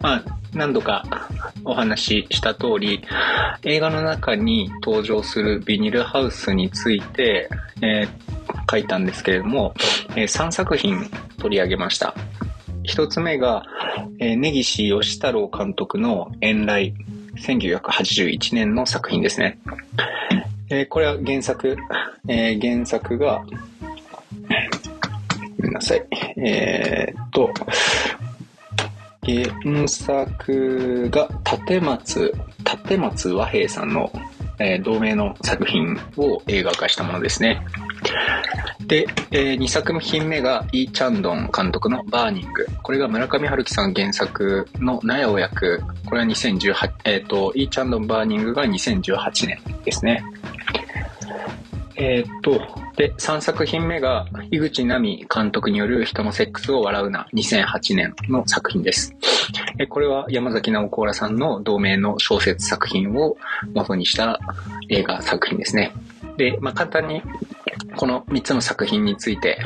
[0.00, 1.04] まあ、何度か
[1.64, 3.02] お話しした通り、
[3.62, 7.48] 映画の中に登場するビニールハウスについて、
[7.82, 9.74] えー、書いたんですけれども、
[10.16, 12.14] えー、3作品取り上げました。
[12.82, 13.64] 一つ目が、
[14.18, 16.94] えー、根岸義太郎監督の遠来、
[17.36, 19.58] 1981年の作品ですね。
[20.68, 21.76] えー、これは原作、
[22.26, 23.44] えー、原作が、
[25.60, 26.06] ごめんなさい。
[26.38, 27.52] えー、っと、
[29.22, 34.10] 原作が立松、立松和平さんの、
[34.58, 37.62] えー、同名の作品を映画化したものですね。
[38.86, 42.66] で、えー、2作品目がイー・チャンドン監督のバーニング。
[42.82, 45.82] これが村上春樹さん原作の納屋を焼く。
[46.06, 50.24] これは2018、えっ、ー、と、イー・チャンドンバーニングが2018年ですね。
[52.02, 52.58] えー、っと、
[52.96, 59.14] で、3作品目が、井口奈己監督による人のセックスを笑うな、2008年の作品です。
[59.78, 63.36] えこれは山崎直子らさんの同名の小説作品を
[63.74, 64.40] 元にした
[64.88, 65.92] 映画作品ですね。
[66.38, 67.22] で、まあ、簡単に
[67.96, 69.58] この3つの作品について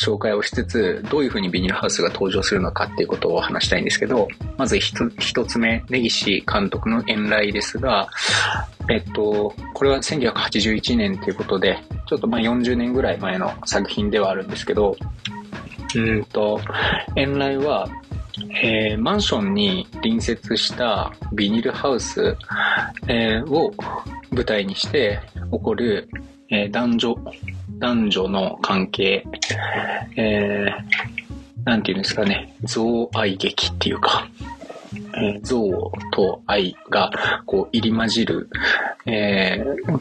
[0.00, 8.08] 紹介をしつつ、どういう風にビニールハウスが登場するのかっていうことを話したいんですけど、まず1つ目、根岸監督の遠来ですが、
[8.90, 14.96] えっと、これは1981年ということで、ちょっとまあ40年ぐらい前の作品ではあるんですけど、
[15.94, 16.60] うんと、
[17.16, 17.88] 遠来は、
[18.62, 22.36] えー、マンションに隣接したビニールハウス、
[23.06, 23.72] えー、を
[24.30, 25.20] 舞台にして
[25.52, 26.08] 起こる、
[26.52, 27.16] えー、男女、
[27.78, 29.24] 男女の関係、
[30.16, 34.28] えー、なんていうんですかね、憎愛劇っていうか、
[35.16, 37.10] えー、像と愛が
[37.46, 38.50] こう入り混じる、
[39.06, 40.00] えー、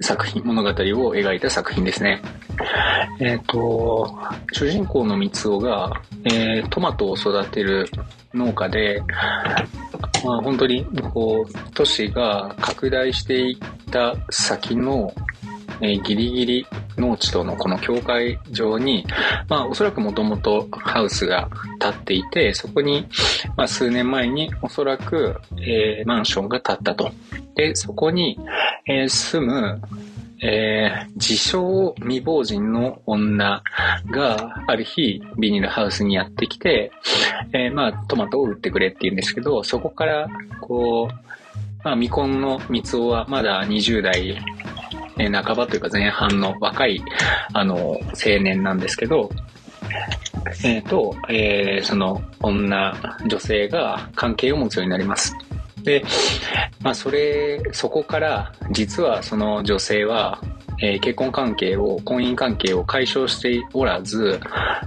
[0.00, 0.72] 作品、物語を
[1.14, 2.22] 描いた作品ですね。
[3.20, 4.18] えっ、ー、と、
[4.52, 5.92] 主人公の三尾が、
[6.24, 7.88] えー、トマトを育てる
[8.34, 9.02] 農家で、
[10.24, 15.12] まあ、本当にこう都市が拡大していった先の、
[15.80, 16.66] えー、ギリギリ
[16.96, 19.06] 農地とのこの境界上に、
[19.48, 23.06] まあおそらくもともとハウスが建っていて、そこに、
[23.56, 27.10] まあ数年前におそらく、えー、マンションが建ったと。
[27.54, 28.38] で、そこに、
[28.86, 29.80] えー、住む、
[30.42, 33.62] えー、自称未亡人の女
[34.10, 36.92] がある日ビニールハウスにやってきて、
[37.52, 40.28] えー、まあトマトを売ってくれって言うんですけど、そこから
[40.60, 44.38] こう、まあ未婚の三つはまだ20代
[45.20, 47.02] え半ばというか前半の若い
[47.52, 49.30] あの青年なんですけど、
[50.64, 52.94] えっ、ー、と、えー、その女、
[53.26, 55.34] 女性が関係を持つようになります。
[55.82, 56.04] で、
[56.80, 60.40] まあそれ、そこから実はその女性は、
[60.82, 64.40] えー、結婚関係を、婚姻関係を解消しておらず、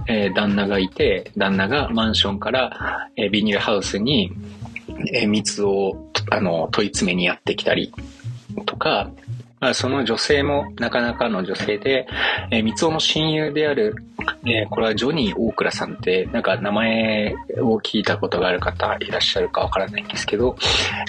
[0.08, 4.32] えー、旦那がいて、旦那がマンションから、えー、ビニールハウスに、
[5.12, 7.92] えー、蜜を、あの、問い詰めにやってきたり、
[8.66, 9.10] とか、
[9.72, 12.06] その女性もなかなかの女性で、
[12.50, 13.94] えー、三尾の親友である、
[14.44, 20.56] えー、これはジョニー大倉さんって、なんか名前を聞いたことがある方いらっしゃるかわからないんですけど、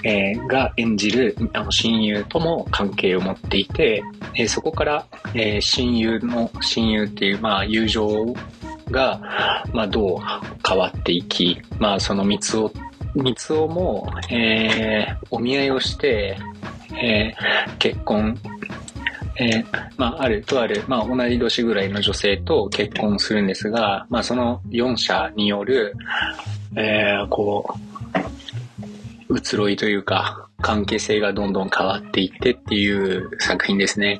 [0.03, 4.03] えー、が演じるあの親友とも関係を持っていて、
[4.35, 8.33] えー、そこから、えー、親友の親友っていう、まあ、友情
[8.91, 9.19] が、
[9.73, 10.19] まあ、どう
[10.67, 12.71] 変わっていき、まあ、その三尾、
[13.15, 16.37] 三尾も、えー、お見合いをして、
[17.01, 18.37] えー、結婚、
[19.37, 19.65] えー、
[19.97, 25.95] まあ、ある、とある、まあ、同じ年ぐらいの女性と結婚するんですが、まあ、その4者による、
[26.75, 27.75] えー、こ
[29.29, 34.19] う、移ろいというか、関係性がどんどん変わっていってっていう作品ですね。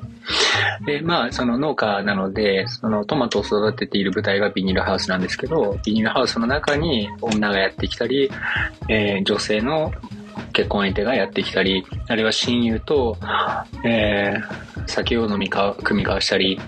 [0.84, 8.30] で、まあ、その農家なので、そのトマトを育てている舞台がビニールハウスなんですけど、ビニールハウスの中に女がやってきたり、
[8.88, 9.92] えー、女性の
[10.52, 13.16] 結婚相手がやってきたり、あるいは親友と、
[13.84, 16.60] えー、酒を飲みか、組み交わしたり、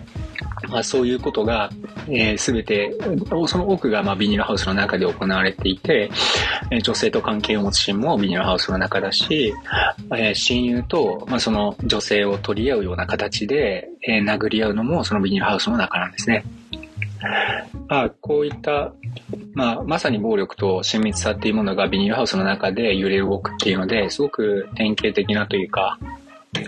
[0.68, 1.70] まあ、そういうことが、
[2.08, 2.94] えー、全て、
[3.46, 6.10] その多くがまあビニールハウスの中で行われていて、
[6.70, 9.54] えー、女性と関係を持つシーンもビニールハウスの中だし、
[10.12, 16.44] えー、親友と、まあ、その女性を取り合うような形で、えー、殴り合うのもそのビニールハウスの中なんですね。
[17.88, 18.92] まあ、こういった、
[19.54, 25.98] まあ、まさに暴力と親密さっていうものがビニールハウスの中で揺れ動くっていうので、すごく典型的なというか、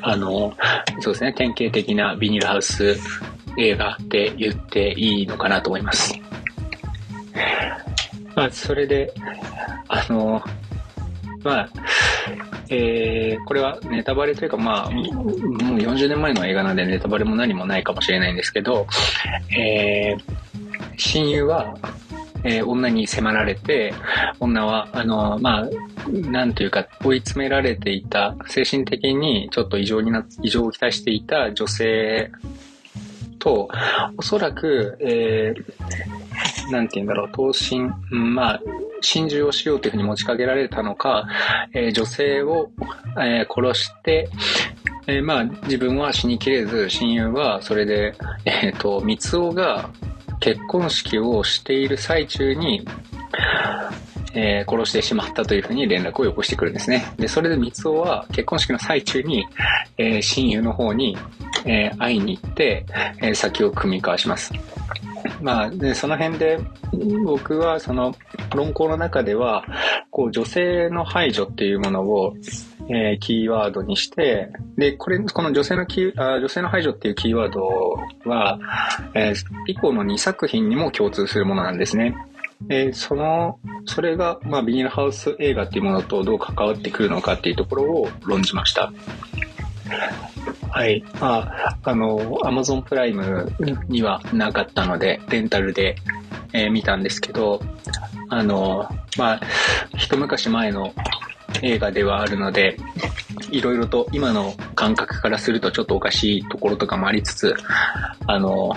[0.03, 0.55] あの、
[1.01, 2.99] そうですね、典型的なビニールハウス
[3.57, 6.15] 映画って言っていいのかなと思います。
[8.35, 9.13] まあ、それで、
[9.89, 10.43] あの、
[11.43, 11.69] まあ、
[12.69, 15.35] えー、これはネタバレというか、まあ、もう
[15.79, 18.87] 40年前の映画なんでネタバレも何もないかもしれないんですけど、
[19.57, 21.77] えー、親友は、
[22.45, 23.93] えー、女に迫られて、
[24.39, 25.69] 女は、あの、まあ、
[26.09, 32.31] なんというか、追い詰められていた、精神的にちょっと異常にな、異常をきたしていた女性
[33.41, 33.69] と、
[34.17, 38.61] おそらく、えー、なんて言うんだろう、投身、まあ、
[39.01, 41.27] 心中をしようというふうに持ちかけられたのか、
[41.75, 42.71] えー、女性を、
[43.19, 44.29] えー、殺して、
[45.07, 49.91] えー、まあ、自分は死にきれず、親友はそれで、えっ、と、三尾が
[50.39, 52.87] 結婚式をしている最中に、
[54.33, 57.13] えー、殺してしまったというふうに連絡をよこしてくるんですね。
[57.17, 59.47] で、それで三尾は結婚式の最中に、
[59.99, 61.17] えー、親友の方に、
[61.65, 62.87] えー、会いに行って、
[63.23, 64.53] え先を組み交わします。
[65.43, 66.59] まあ、で、その辺で、
[67.25, 68.15] 僕はその
[68.55, 69.65] 論考の中では、
[70.11, 72.35] こう女性の排除っていうものを、
[72.89, 77.63] えー、キーワードにして、で、これ、この女性のキーあ、女性の排除っていうキーワード
[78.29, 78.59] は、
[79.15, 79.35] えー、
[79.67, 82.15] 以降の2作品にも共通するものなんですね。
[82.69, 88.93] え、その、それが、まあ、ビニールハウス映画っていうものとどう関わってくるのかっていうところを論じました。
[90.71, 91.05] はい。
[91.21, 93.53] まあ、あの、アマゾンプライム
[93.89, 95.97] にはなかったので、レンタルで、
[96.53, 97.61] えー、見たんですけど、
[98.29, 99.41] あの、まあ、
[99.97, 100.93] 一昔前の
[101.63, 102.77] 映画ではあるので、
[103.51, 107.55] いろいろと今の感覚からするとちょっとおかしいところとかもありつつ、
[108.27, 108.77] あの、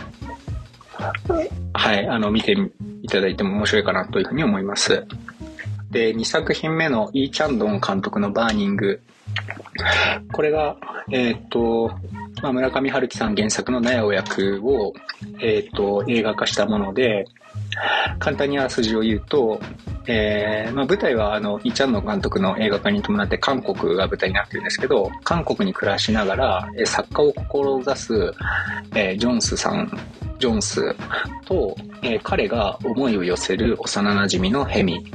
[1.74, 2.56] はい、あの、見て
[3.04, 5.06] いただいても面白いかなというふうに思います。
[5.92, 9.02] で、2作品目のイー・チャンドン監督のバーニング。
[10.32, 10.78] これが、
[11.12, 11.92] えっ、と、
[12.42, 14.94] まあ、村上春樹さん原作の納屋役を、
[15.40, 17.26] えっ、と、映画化したもので、
[18.20, 19.60] 簡単にあらすじを言うと、
[20.08, 28.34] えーまあ、舞台はあのイ・チャンの監督の映画化に伴って韓国が舞台になっているんですけど韓国に暮らしながら、作家を志す、
[28.96, 29.90] えー、ジョンスさん
[30.40, 30.96] ジョンス
[31.46, 35.06] と、えー、彼が思いを寄せる幼なじみのヘミ。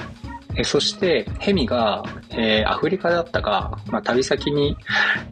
[0.59, 4.77] えそして、ヘミが、えー、アフリカだったか、まあ、旅先に、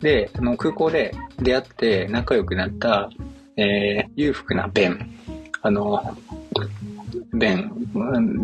[0.01, 1.13] で、あの空港で
[1.43, 3.11] 出会って仲良くなった、
[3.57, 5.11] えー、裕福なベン、
[5.63, 6.17] あの、
[7.33, 7.73] ベン、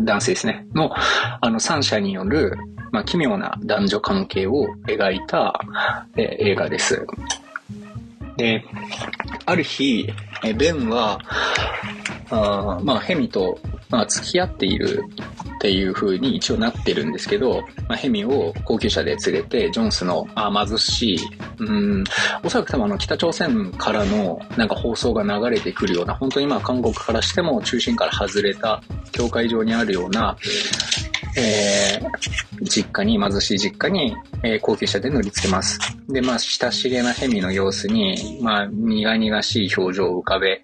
[0.03, 0.93] 男性ですね、の、
[1.39, 2.57] あの、三者による、
[2.91, 5.57] まあ、奇妙な男女関係を描いた、
[6.17, 7.07] えー、映画です。
[8.37, 8.63] で、
[9.45, 10.07] ある日、
[10.43, 11.19] えベンは、
[12.29, 13.59] あまあ、ヘミと、
[13.89, 15.03] まあ、付き合っている
[15.55, 21.19] っていう風に一応なってるんですけど、まあ、ヘミを高級車で連れて、ジョンスの、あ、貧しい、
[21.59, 22.03] うん、
[22.43, 28.81] おそらく多分あの、北朝鮮からのなんか放送が流れてくるような、本当にまあ、韓国からしても中心から外れた、
[29.11, 30.35] 境界上にあるような、
[31.35, 35.79] えー、実家に、貧しい実家に、えー、高級車で乗り付けます。
[36.09, 40.63] で、まあ、親しげなヘミの様子に、まあ、苦々しい表情を浮かべ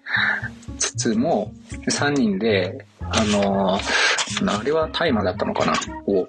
[0.78, 1.52] つつも、
[1.88, 5.72] 3人で、あのー、あれは大麻だったのかな？
[6.06, 6.28] を、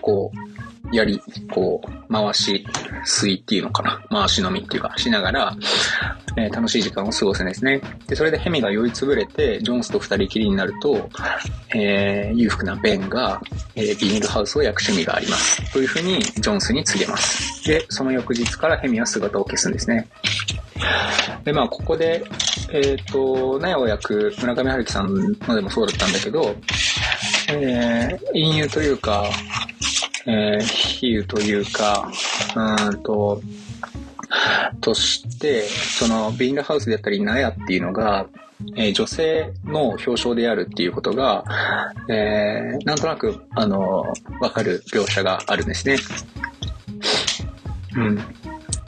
[0.00, 0.61] こう、
[0.92, 1.20] やり、
[1.50, 2.66] こう、回し、
[3.06, 4.02] 吸いっていうのかな。
[4.10, 5.56] 回し飲みっていうか、しながら、
[6.36, 7.80] えー、楽しい時間を過ごすんですね。
[8.06, 11.08] で、それでヘミが酔いつぶれて、ジョンスと二人きりになると、
[11.74, 13.40] えー、裕福なベンが、
[13.74, 15.72] えー、ビニールハウスを焼く趣味があります。
[15.72, 17.66] というふうに、ジョンスに告げます。
[17.66, 20.08] で、その翌日からヘミは姿を消すんですね。
[21.44, 22.24] で、まあ、ここで、
[22.70, 26.54] えっ、ー、と、苗を焼く村上春樹さんのでもそうだったんだけど、
[27.48, 29.28] えー、隠喩というか、
[30.26, 32.10] えー、比喩というか、
[32.56, 33.40] うんと、
[34.80, 38.26] として、その、ビーンルハウスであったり、ナヤっていうのが、
[38.76, 41.44] えー、女性の表彰であるっていうことが、
[42.08, 44.04] えー、なんとなく、あの、
[44.40, 45.96] わかる描写があるんですね。
[47.96, 48.41] うん。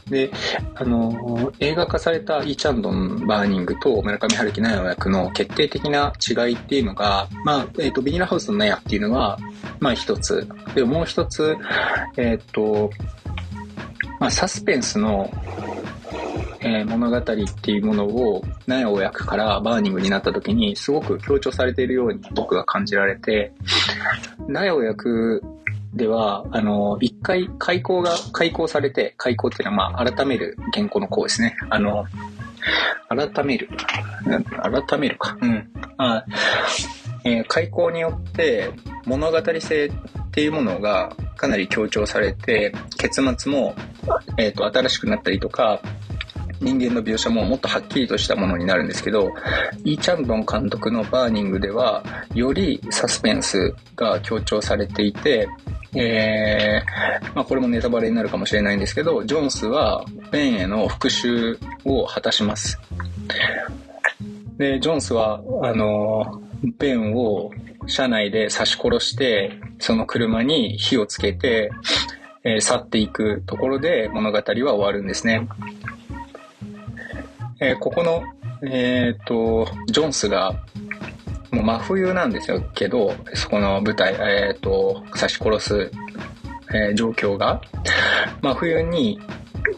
[0.09, 0.30] で、
[0.74, 9.38] あの、映画化されたイ・チャンドン・バーニングと村上春樹ナヤ役の決定的な違いっていうのが、まあ、えっ、ー、と、ビニーハウスのナヤっていうのは、
[9.80, 10.46] まあ一つ。
[10.74, 11.57] で、もう一つ、
[12.16, 12.90] えっ、ー、と、
[14.20, 15.30] まあ、サスペンスの、
[16.61, 23.52] えー、物語っていうものを、ナヤを焼くからバーニングになった時に、すごく強調されているように僕が感じられて、
[24.48, 25.42] ナヤを焼く
[25.95, 31.57] では、あの、一回開口が、開口されて、開口っていうのは、まあ、改める原稿の項ですね。
[31.70, 32.05] あの、
[33.09, 33.68] 改める。
[34.62, 35.38] 改めるか。
[35.40, 35.70] うん。
[35.99, 36.24] あ
[37.24, 38.70] えー、改稿によって
[39.07, 43.74] 物語性っていうものがかなり強調されて、結末も、
[44.36, 45.80] えっ、ー、と、新しくなったりとか、
[46.64, 49.34] 人間の描写ももっとはっきりとしたものになるんですけど、
[49.84, 52.02] イー・チャンドン監督のバーニングでは、
[52.34, 55.46] よりサスペンスが強調されていて、
[55.94, 62.78] えー、まあこれもネタバレになるかもしれないんですけど、ジョンスはベンへの復讐を果たします。
[64.56, 66.42] で、ジョンスは、あの、
[66.78, 67.50] ベンを
[67.86, 71.70] 車内で刺し殺して、その車に火をつけて、
[72.44, 75.48] えー、去っていくところで物語は終わるんですね。
[77.61, 78.22] えー、ここの、
[78.62, 80.52] えっ、と、ジョンスが
[81.55, 85.90] もう真冬なんですよけど、そこの舞台、えっ、ー、と、刺し殺す、
[86.74, 87.61] えー、状況が、
[88.42, 89.20] 真冬に、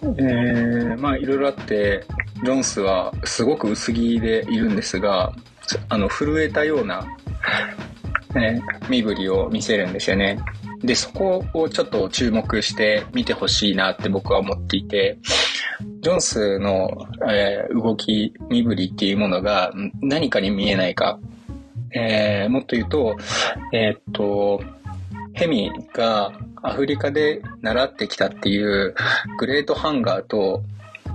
[0.03, 2.05] えー、まあいろいろあって、
[2.43, 5.33] ジョンスはすごく薄着でいるんですが、
[5.89, 7.07] あの、震えたような、
[8.35, 10.39] えー、身振りを見せるんですよね。
[10.83, 15.19] で、そこをちょっと注目して見てほしいなって僕は思っていて、
[16.01, 21.19] ジョンスの、えー、動き、身振りっていうものが何かに見えないか
[21.97, 23.17] えー、もっと言うと、
[23.73, 24.63] えー、っと、
[25.33, 28.95] ヘミがアフリカで習ってきたっていう
[29.39, 30.63] グレートハンガーと、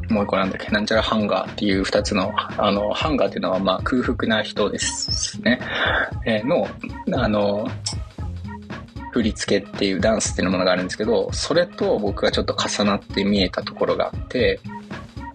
[0.10, 5.60] もう一個なんだっけ、なんちゃらハンガーっていう二つの、あの、ハンガーっていうのはまあ空腹な人ですね。
[6.26, 6.68] えー、の、
[7.14, 7.68] あの、
[9.12, 14.60] 振り付けっていうダンスっていうものがあるんですけど、それと僕がちょっと重なって見えたところがあって、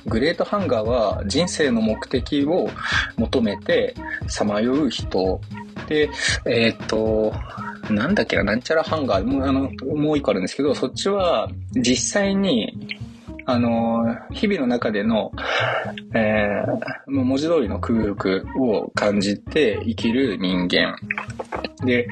[0.06, 2.70] グレートハンガーは人生の目的を
[3.16, 3.94] 求めて
[4.28, 5.40] さまよう人。
[5.88, 6.10] で、
[6.46, 7.32] えっ、と、
[7.90, 12.72] なんだっけな、なんちゃらハンガー、もうあの、もう一個あるんですけど、そっちは実際に、
[13.48, 15.30] あの、日々の中での、
[16.14, 20.96] えー、文字通りの空腹を感じて生きる人間。
[21.84, 22.08] で、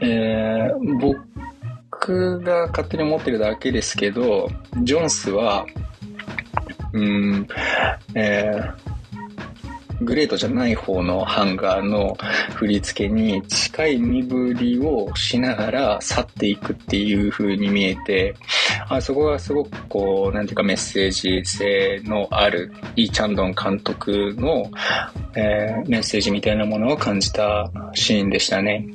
[0.00, 4.48] えー、僕が勝手に思ってるだけですけど、
[4.82, 5.64] ジョンスは、
[6.92, 7.46] うん、
[8.14, 8.87] えー、
[10.00, 12.16] グレートじゃない方のハンガーの
[12.54, 18.34] 振り付けに近い身振りをしながら去っていくっていう風に見えて、
[18.88, 24.70] あそこがすごくこう、なんていうかメッセージ性のあるイー・チャンドン監督の、
[25.34, 28.86] えー、メッセージみたいなものを感じたシーンでしたね。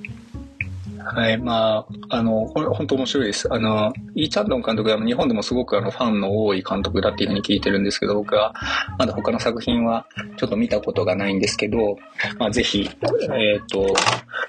[1.06, 3.54] はい、まあ、あの、これ本当面白いです。
[3.54, 8.54] あの、イー・チャンドン監督は日本でもすごくあのファンの多い監督だっていうふうに聞いてるんですけど、僕は
[8.97, 10.06] まだ他の作品は
[10.38, 11.97] ちょっと見たことがないんですけど、
[12.39, 12.89] まあ、ぜひ、
[13.34, 13.93] えっ、ー、と、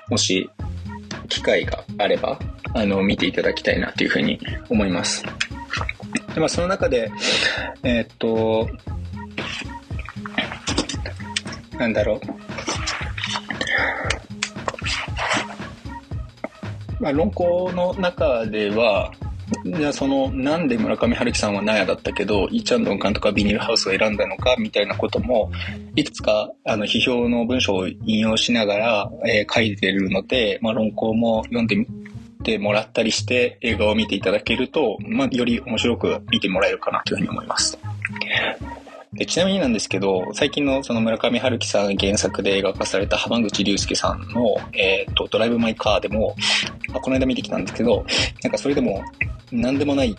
[0.08, 0.48] もし、
[1.28, 2.38] 機会があれば、
[2.74, 4.38] あの、見ていただきたいなというふうに
[4.68, 5.24] 思います。
[6.34, 7.10] で、まあ、その中で、
[7.82, 8.68] えっ、ー、と、
[11.78, 12.53] なんだろう。
[17.00, 19.12] まあ、論考の中では、
[19.64, 25.50] じゃあその、なんで村上春樹さんは納屋だったけど、イーチャンドン監督はビニールハウスを選んだのか、みたいなことも、
[25.94, 31.86] いくつか、あの、批評の文章を引用しながら、えー、書いてるので、まあ、論考も読んでみ
[32.42, 37.78] てもらったりして、映画を見ていただけると、まあ、より面白く見てもらえるかなというふうに思います。
[39.14, 46.34] でちなみになんですけど、最近のその村上春樹さん原作で映画化された浜口竜介さんの、えっ、ー、と、ドライブ・マイ・カーでも、
[46.88, 48.04] まあ、この間見てきたんですけど、
[48.42, 49.04] なんかそれでも、
[49.52, 50.16] なんでもない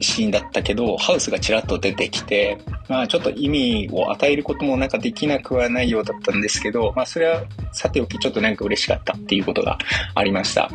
[0.00, 7.42] シーンだったけど、ハウスがちらっと出てきて、まあちょっと意味を与えることもなんかできなくはないようだったんですけど、まあそれは
[7.72, 9.78] さておきちょっとなんか嬉しかったっていうことが
[10.14, 10.70] ありました。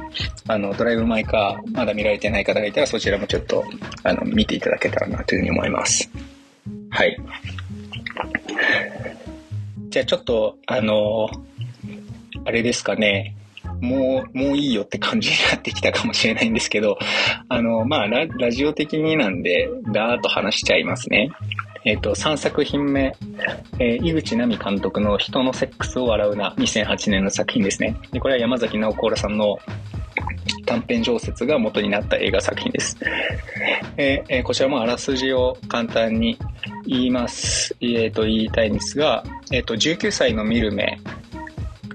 [0.48, 3.64] あの、ドライブ・マイ・カー、まだ見られてない方がいたらそちらもちょっと、
[4.04, 6.10] あの、見ていただけたらなというふうに思います。
[6.90, 7.18] はい。
[9.90, 11.30] じゃあちょっと、あの
[12.46, 13.36] あれですかね。
[13.80, 16.98] もう、もういいよって感じになってきたかもしれないんですけど、
[17.50, 21.32] あの、まあラ、ラジオ的になんで、だーっと話しちゃいますね。
[21.84, 23.16] えっ、ー、と、3作品目、
[23.80, 27.98] えー、井口奈美監督の人のセックスを笑うな、2008年の作品ですね。
[28.12, 29.58] で、これは山崎直子らさんの
[30.66, 32.98] 短編小説が元になった映画作品です。
[33.98, 36.38] えー、こちらもあらすじを簡単に
[36.86, 37.76] 言います。
[37.82, 41.00] えー、と、言いたいんですが、えっ、ー、と、19歳の見る目、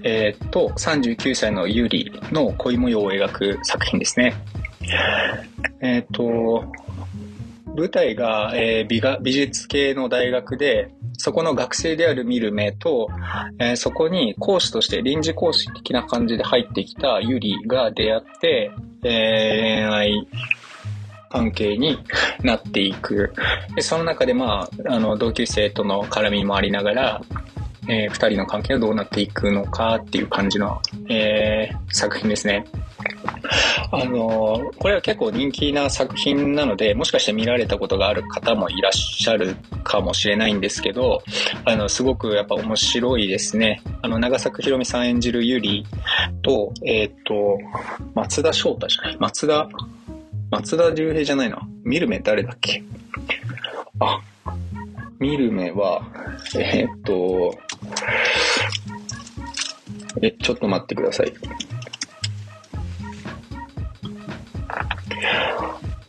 [0.03, 4.33] えっ、ー、と、39歳のユリの恋模様を描く作品ですね。
[5.81, 6.65] えっ、ー、と、
[7.75, 13.07] 舞台が、えー、美が美術系の大学で、そこの学生である見る目と、
[13.59, 18.71] えー、そこに講師として臨時講師的な感じで入ってきたユリが出会って、
[19.03, 20.27] えー、恋愛
[21.37, 21.99] 関係に
[22.41, 23.33] なっていく。
[23.75, 27.21] でその中で、まあ、あの、同級生との絡みもありながら、
[27.89, 32.65] えー、二人の関係はどうなっていくのかっていう感じの、えー、作品ですね。
[33.91, 41.23] あのこれは結構人気な作品なので、もしかして見られたことがある方もいらっしゃるかもしれないんですけど、
[41.63, 43.81] あの、すごくやっぱ面白いですね。
[44.01, 45.85] あの、長作ひろみさん演じるゆり
[46.41, 47.57] と、えっ、ー、と、
[48.13, 49.69] 松田翔太じゃない、松田、
[50.49, 51.59] 松田龍平じゃないな。
[51.83, 52.83] 見る目誰だっけ？
[53.99, 54.21] あ、
[55.19, 56.01] 見る目は、
[56.55, 57.57] えー、っと、
[60.21, 61.33] え、ちょっと待ってください。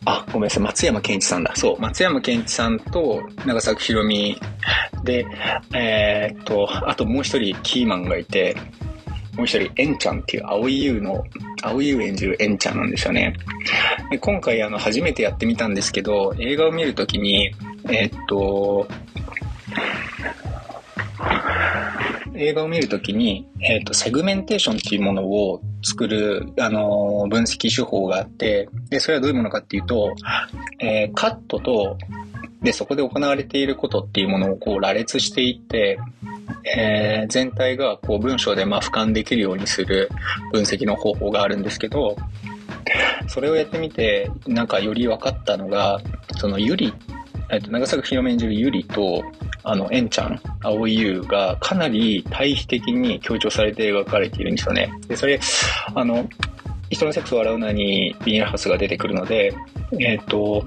[0.05, 0.63] あ、ごめんなさい。
[0.63, 1.53] 松山健一さんだ。
[1.55, 1.79] そう。
[1.79, 4.39] 松山健一さんと長崎ひろみ
[5.03, 5.27] で、
[5.73, 8.55] えー、っと、あともう一人キーマンがいて、
[9.39, 11.23] もう一人、エンちゃんっていう、青井優の、
[11.63, 13.33] 青井優演じるエンちゃんなんですよね。
[14.11, 17.55] で今回、あの、初めてやってみたんですけど、映画を見るときに、
[17.89, 18.85] え、っと、
[22.35, 30.13] 映画を見るときに、えっ、と、セグメンテーションっていうものを作る、あの分析手法があって、で、それはどういうものかっていうと、
[30.79, 31.97] えー、カットと、
[32.61, 35.97] で、そこで行われていることっていうものをこう羅列していって、
[36.75, 40.09] えー、全体がこう文章でまあ俯瞰できるようにする
[40.51, 42.15] 分析の方法があるんですけど、
[43.27, 45.99] それをやってみて、なんかより分かったのが、
[46.37, 46.93] そのゆり、
[47.49, 49.23] えっと、長作ひろめ演じるゆりと、
[49.63, 54.91] あの、エンちゃん、青井優がかなり対比的に強調されて描かれているんですよね。
[55.07, 55.39] で、それ、
[55.93, 56.27] あの、
[56.89, 59.53] 人のセックスを笑うなにビニールハウスが出てくるので、
[59.99, 60.65] えっ、と、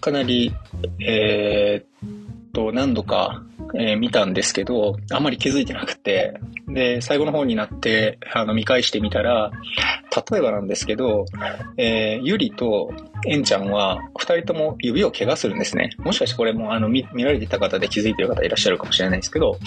[0.00, 0.52] かなり、
[1.00, 2.25] えー、
[2.56, 3.42] と、何度か、
[3.74, 9.50] えー、見たんですけど、あんまり気づいてなくて、で、最後の方になって、あの、見返してみたら、
[10.30, 11.26] 例えばなんですけど、
[11.76, 12.94] えー、ゆりと
[13.26, 15.90] えんちゃんは、二人とも指を怪我するんですね。
[15.98, 19.58] もしかしてこれも、あの、見、見られてた方で気づいてる方いらっしゃるかもしれないですけど、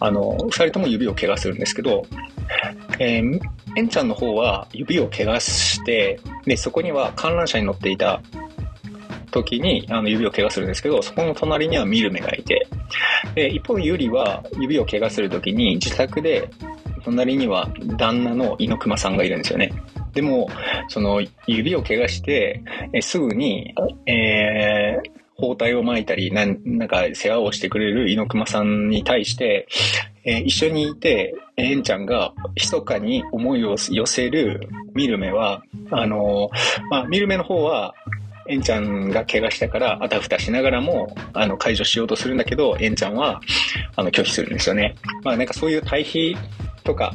[0.00, 2.06] あの、二人とも指を怪我するんですけど、
[2.98, 3.40] えー、
[3.76, 8.22] えんちゃんの方は指を怪我して、で、そこには観覧車に乗っていた
[9.30, 12.66] 時にあの指を怪我するんですけど、そこの隣には見る目がいて、
[13.34, 16.50] で一方、ゆりは指を怪我する時に自宅で
[17.04, 19.72] 隣には旦那の猪熊さんがいるんですよね。
[20.12, 20.48] でも、
[20.88, 22.62] その指を怪我して、
[22.92, 23.74] えすぐに、
[24.06, 29.66] えー、包帯を巻いたり、なん、なんか世話をしてくれる猪熊さんに対して、
[30.24, 37.94] えー一緒にいて、えんちゃんが密かに思いを寄せる見る目は、あのーまあ、見る目の方は、
[38.48, 43.40] えんちゃんが怪我したから、あたふたしながらも、あの、解除しようとするんだけど、えんちゃんは、
[43.96, 44.94] あの、拒否するんですよね。
[45.22, 46.36] まあ、なんかそういう対比
[46.82, 47.12] とか、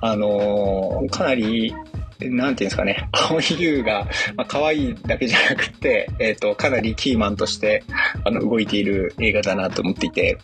[0.00, 1.74] あのーかなり、
[2.20, 7.82] なんていうんですかね、青い優が、まあ、可愛いだけじゃなくて、えっ、と、かなりキーマンとして、
[8.24, 10.38] あの、動いている映画だなと思っていて、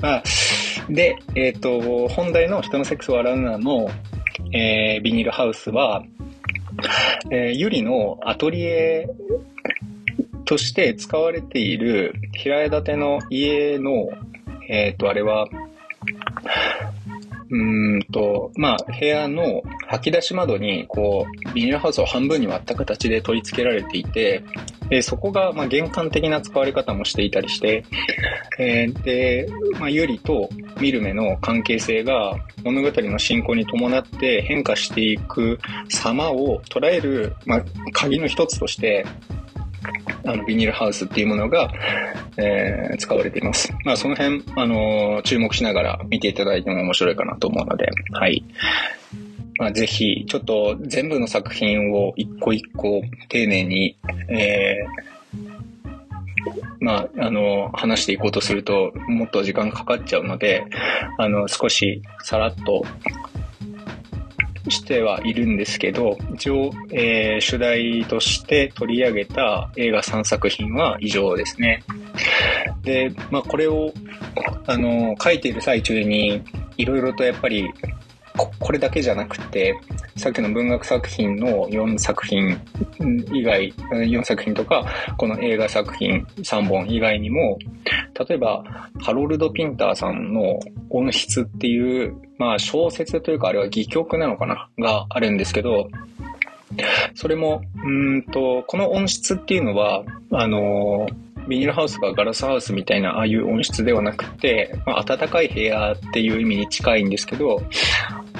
[0.00, 0.22] まあ、
[0.90, 3.88] で、えっ、と、本題の人のセックスを洗うなの、
[4.52, 6.02] えービニールハウスは、
[7.30, 9.08] えーゆりのアトリエ
[10.44, 14.08] として使われている平屋建ての家の、
[14.68, 15.48] えっ、と、あれは、
[17.50, 24.42] うんと、まあ、部屋の吐き出し窓に、こう、ビニールハウスを半分に割った形で取り付けられていて、
[24.88, 27.84] でそこが、まあ、玄関的な使われ方もしていたりして、
[28.58, 30.48] えーで、まあ、ユリと
[30.80, 32.34] ミルメの関係性が
[32.64, 39.04] 物語の進行に伴って変化していく様を捉える、まあ、鍵の一つとして、
[40.24, 41.70] あの、ビニールハウスっていうものが、
[42.38, 43.72] えー使われています。
[43.84, 48.44] まあ、その辺、あのー注目しながら見ていただいても面白いかなと思うので、はい。
[49.58, 53.96] まあ、ぜひ、ちょっと全部の作品を一個一個丁寧に、
[54.28, 55.16] えー
[56.80, 60.64] まあ、あの、話していこうとすると、もっと時間かかっちゃうので、
[61.18, 62.84] あの、少しさらっと
[64.70, 71.82] してはいるんですけど、一応、えー主題として取り上げた映画3作品は以上ですね。
[72.82, 73.92] で、まあ、これを、
[74.66, 76.42] あの、書いている最中に、
[76.76, 77.70] いろいろとやっぱり、
[78.36, 79.78] これだけじゃなくて、
[80.16, 82.60] さっきの文学作品の4作品
[83.32, 87.58] 以外、4作品とか、この映画作品3本以外にも、
[88.28, 88.64] 例えば、
[89.00, 90.58] ハロルド・ピンターさんの
[90.90, 94.68] 音質っていう、まあ小説というかあれは戯曲なのかな？
[94.78, 95.88] があるんですけど、
[97.14, 101.06] それも、うんと、この音質っていうのは、あの
[101.48, 107.62] ビニールハウスがガラスハウスみたいなああいう音質ではなくて、まあ、暖かい部屋っていう意味に近いんですけど、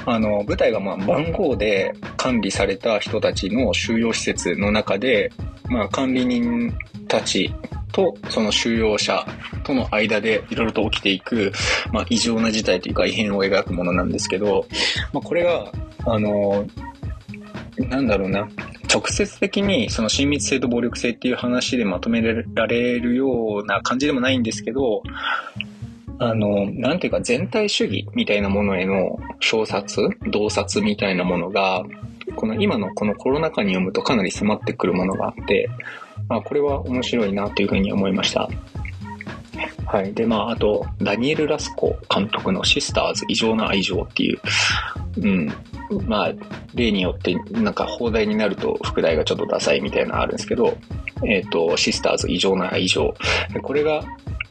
[0.05, 5.31] あの、舞台がまあ番号で管理された人たちの収容施設の中で、
[5.69, 6.73] まあ管理人
[7.07, 7.53] たち
[7.91, 9.25] とその収容者
[9.63, 11.51] との間でいろいろと起きていく、
[11.91, 14.65] まあ異常な事態というか異変を描くものなんですけど、
[15.13, 15.71] まあこれが、
[16.05, 16.65] あの、
[17.77, 18.47] なんだろうな、
[18.91, 25.03] 直接的にその親密性と暴力性っていう話でまとめられるような感じでもないんですけど、
[26.19, 31.83] あの、なんていうか全体主義みたいなものへの小冊、洞察みたいなものが、
[32.35, 35.69] この今のこのコロナ禍に読むとかなり迫ってくるものがあって、
[36.27, 38.49] まあ、これは面白いなというふうに思いました。
[39.85, 40.13] はい。
[40.13, 44.39] で、まあ、あと、ダニエル・ラスコ監督のシスターズ異常な愛情っていう、
[45.21, 45.53] うん。
[46.05, 46.33] まあ、
[46.75, 50.77] 例によって、なんか放題になると副題がちょっとダサいみたいなのあるんですけど、
[51.25, 53.13] えっ、と、シスターズ異常な愛情。
[53.63, 54.03] これが、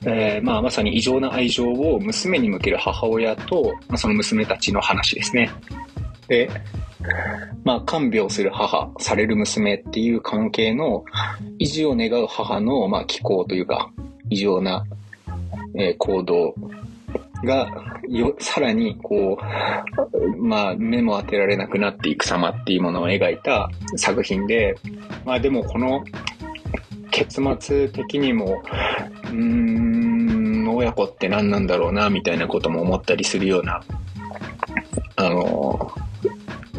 [0.04, 5.50] えーまあ、まさに異常な愛情を娘に向ける母親と、まあ、その娘たちの話ですね。
[6.28, 6.50] で、
[7.64, 11.04] まあ、看病する母、される娘っていう関係の
[11.58, 13.90] 維持を願う母の、まあ、気候というか、
[14.30, 14.84] 異常な、
[15.74, 16.54] えー行動
[17.44, 17.70] が、
[18.08, 19.38] よ、さらに、こ
[20.12, 24.76] う、まあ、目も当てられなくなっていく様っていうものを描いた作品で、
[25.24, 26.04] まあ、でもこの、
[27.10, 28.62] 結末的にも、
[29.24, 33.82] うーん、親子って何なんだろうな、みたいなことも思ったりするような、
[35.16, 35.92] あの、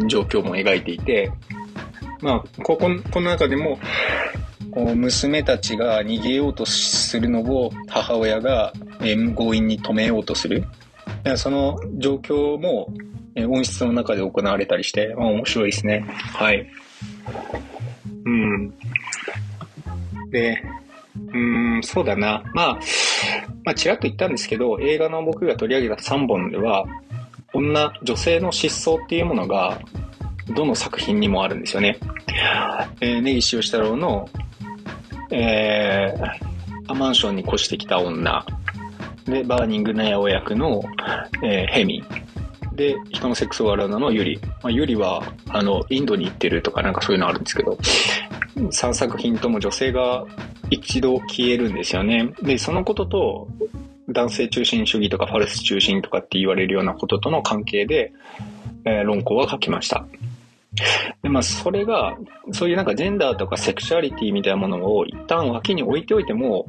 [0.08, 1.32] 状況も描いていて、
[2.22, 3.80] まあ、ここ、この中でも、
[4.96, 10.66] 娘たちが逃げようとするのを母親が、強引に止めようとする。
[11.36, 12.90] その状況も、
[13.36, 16.04] え音質の中で行われたりして、ま、面白いですね。
[16.34, 16.68] はい。
[18.26, 18.74] うん。
[20.32, 20.64] で、
[21.34, 22.44] うん、そうだな。
[22.54, 22.80] まあ、
[23.64, 26.86] まあ、ちらっと言ったんですけど、映画の僕が取り上げた3本では、
[27.54, 29.80] 女、女性の失踪っていうものが、
[30.56, 31.98] どの作品にもあるんですよね。
[33.02, 34.30] えー、根岸義太郎の、
[35.30, 38.46] えー、マンションに越してきた女。
[39.26, 40.82] で、バーニング納屋を焼くの、
[41.44, 42.04] えーヘミ。
[42.74, 44.40] で、人のセックスを笑うなのユリ。
[44.62, 47.78] まあ、ユリは、あの、インドに行ってるとかなんかそういうのあるんですけど、
[48.56, 50.26] 3作品とも女性が
[50.70, 52.34] 一度消えるんですよね。
[52.42, 53.48] で、そのことと、
[54.10, 58.14] 男性中心主義とかファルス中心とかって言われるようなこととの関係で、
[58.86, 60.06] えー論考は書きました。
[61.22, 62.18] で、まあ、それが、
[62.52, 66.66] そういうなんかジェンダーとかセクシュアリティみたいなものを一旦脇に置いておいても、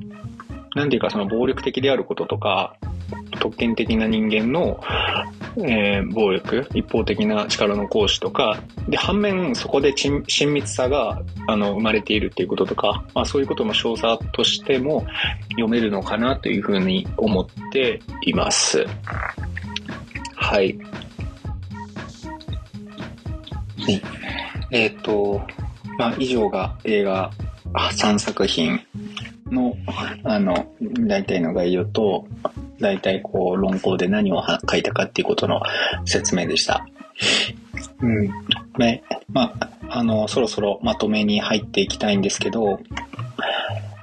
[0.75, 2.77] なんていうかその暴力的であることとか、
[3.41, 4.81] 特権的な人間の、
[5.57, 15.07] えー、暴力、一方的な力の行使とか、で、反面、そこで親密さが、あの、生まれているっていうこととか、まあそういうことも少佐としても
[15.51, 18.87] 読めるのかなというふうに思っています。
[20.37, 20.79] はい。
[24.71, 25.41] えっ、ー、と、
[25.99, 27.31] まあ以上が映画
[27.73, 28.81] 3作品
[29.51, 29.75] の、
[30.25, 30.75] あの、
[31.07, 32.27] 大体の概要と、
[32.81, 35.61] 大体こう論考で何を書いたかっていうことの
[36.05, 36.87] 説明でした。
[38.01, 38.29] うん。
[38.79, 42.81] ね、まあ、あの、そろそろまとめに入っていきたいんですけど、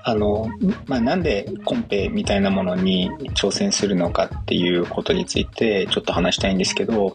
[0.04, 0.50] あの、
[0.86, 7.14] まあ、なんでコンペみたいなものに挑戦するのかっていうことについてちょっと話したいんですけど、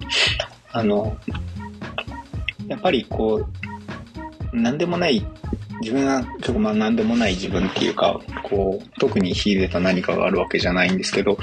[0.72, 1.16] あの、
[2.70, 3.46] やっぱりこ
[4.52, 5.26] う、なんでもない
[5.80, 11.36] 自分はちょっとまあ何でもない自分っていうか、こう、特に秀でた何かがあるわけじゃないんですけど、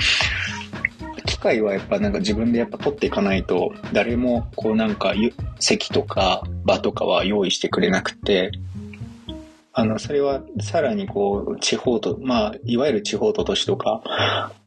[1.25, 5.13] 機械はやっぱなんか自分でやっぱ取っていかないと、誰もこうなんか
[5.59, 8.51] 席とか場とかは用意してくれなくて、
[9.79, 14.01] あの、それはさらにこう、地方と、まあ、いわゆる地方と都市とか、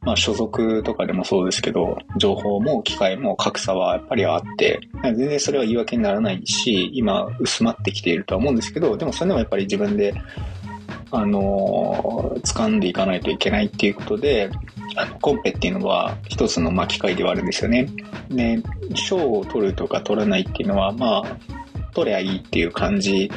[0.03, 10.15] まあ、所属とかでもそうですけど、情報も機会も格差はやっぱりあって、全然それは言い訳にならないし、今、薄まってきているとは思うんですけど、でもそれでもやっぱり自分で、
[11.11, 14.49] あの、掴んでいかないといけないっていうことで、
[14.95, 17.89] あのコンペっていうのは一つのまあ機会ではあるんですよね。
[18.29, 18.63] で、
[18.95, 21.60] 賞を取るとか取らないっていうのは、まあ、
[21.93, 23.31] 取りゃいいっていう感じ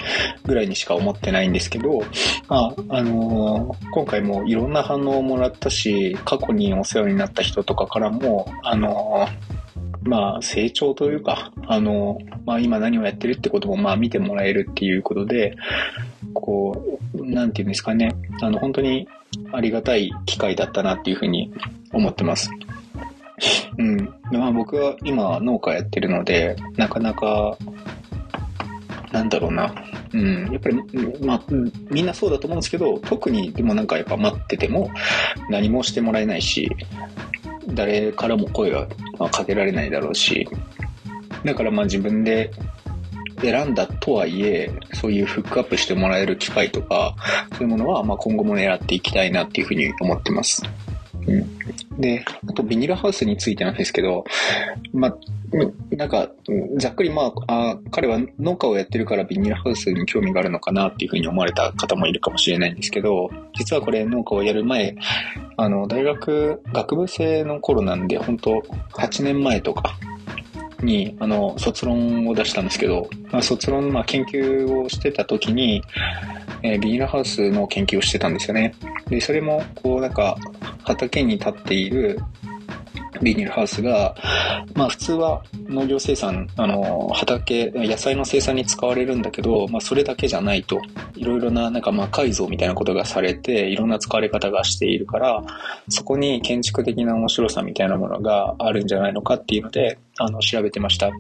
[0.45, 2.01] ぐらいにしか思ってないんですけど、
[2.47, 15.55] まあ、あのー、今回もいろんな反応をもらったし、過去にお世話になった人とかからも、あのー、まあ、成長というか、あの、まあ、今何をやってるってことも、まあ、見てもらえるっていうことで、
[16.33, 19.07] こう、なんていうんですかね、あの、本当に
[19.51, 21.53] ありがたい機会だったなっていうふうに
[21.91, 22.49] 思ってます。
[23.77, 24.13] うん。
[24.31, 27.57] まあ僕は今農家やってるので、なかなか
[29.13, 29.73] なんだろうな。
[30.11, 30.75] うん、やっぱり、
[31.23, 31.41] まあ、
[31.91, 34.89] みんなそうだと思うんですけど、特にでもなんかやっぱ待ってても
[35.49, 36.69] 何もしてもらえないし、
[37.67, 38.87] 誰からも声は
[39.31, 40.47] かけられないだろうし、
[41.45, 42.51] だからまあ自分で
[43.39, 47.15] 選んだとはいえ、そういうフックアップしてもらえる機会とか、
[47.51, 50.63] そういうものはま今後も狙っていきたいなっていうふうに思ってます。
[51.27, 52.01] うん。
[52.01, 54.23] で、あとビニールハウスについてなんですけど、
[54.91, 55.17] まあ、
[55.91, 56.29] なんか、
[56.77, 64.95] ざっくりまああ、彼は農家をやってるからビニールハウスに興味があるのかなっていうふうに思われた方もいるかもしれないんですけど、実はこれ農家をやる前、
[65.57, 69.97] あの、大学、学部生の頃なんで、本当8年前とか
[70.81, 75.83] に、あの、卒論を出したんですけど、まあ、卒論、まあ、研究をしてた時に、
[76.63, 78.73] えー、ビニールハウスの研究をしてたんですよね。
[79.09, 80.37] で、それも、こう、なんか、
[80.83, 82.19] 畑に立っている
[83.21, 84.15] ビニールハウスが、
[84.73, 90.81] まあ普通は農業生産、あの、畑、野菜の生産に使われるんだけど、まあそれだけじゃないと、
[91.15, 95.43] いろいろななんか魔改造みたいなことがされて、いろんな使われ方がしているから、
[95.89, 101.11] そこに建築的な面白さみたいなものがあるんじゃないのかっていうので、あの、調べてました。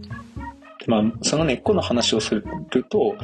[0.87, 2.43] まあ、その根っこの話をする
[2.89, 3.15] と、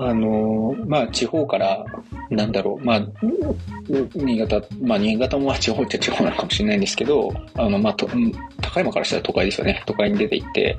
[0.00, 1.84] あの、まあ、地方から、
[2.30, 3.02] なんだろう、まあ、
[4.14, 8.08] 新潟、まあ、新潟も地方っちゃ地方なのかもしれないんですけど、あの、まあ、と、
[8.62, 9.82] 高山からしたら都会ですよね。
[9.86, 10.78] 都会に出て行って、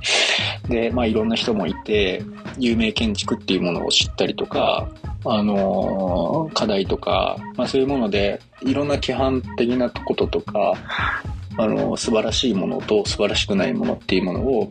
[0.69, 2.23] で、まあ、いろんな人もいて、
[2.57, 4.87] 有名建築っていうものを知ったりとか、
[5.25, 10.75] あの、課題とか、まあ、そういうもので、いろんな規範的なこととか、
[11.57, 14.69] あの、素晴らしいものと素晴らしくないものっていうものを、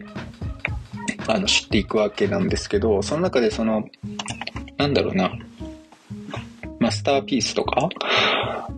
[1.27, 3.85] あの、知っていくわけなんですけど、その中でその、
[4.77, 5.33] なんだろうな、
[6.79, 7.89] マスターピースとか、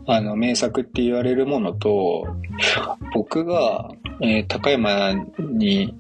[0.07, 2.27] あの、名作って言われるものと、
[3.15, 5.95] 僕が、えー、高山に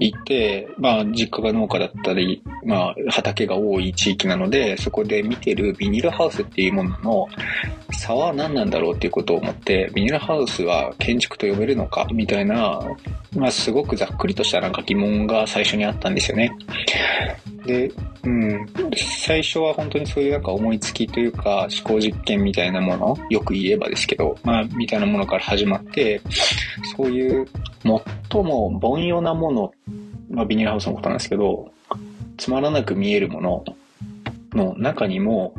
[0.00, 7.28] いて、まあ、実家が農家だったり、まあ、畑が多い地域なので、そこで見てるビニールハウスっていうものの
[7.92, 12.80] 差は何なんだろうっていうことを思って、ビニールハウスは建築と呼べるのかみたいな、
[13.36, 16.52] まあ、すごくざっくりとしたなんか疑問が最初にあったんですよね。
[17.66, 17.90] で、
[18.24, 18.66] うん、
[19.24, 26.20] 最初は本当にそういうなんか思いつきというか思考実験みたいなもの、よく言えばですけど、まあ、みたいなものから始まって、
[26.96, 27.46] そういう
[28.30, 29.72] 最も凡庸なもの、
[30.30, 31.70] まあ、ビニールハウスのことなんですけど、
[32.36, 33.64] つまらなく見えるもの
[34.52, 35.54] の中にも、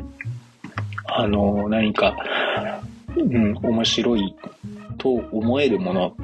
[1.08, 2.16] あの、何か、
[3.16, 4.34] うん、面白い
[4.98, 6.16] と思えるもの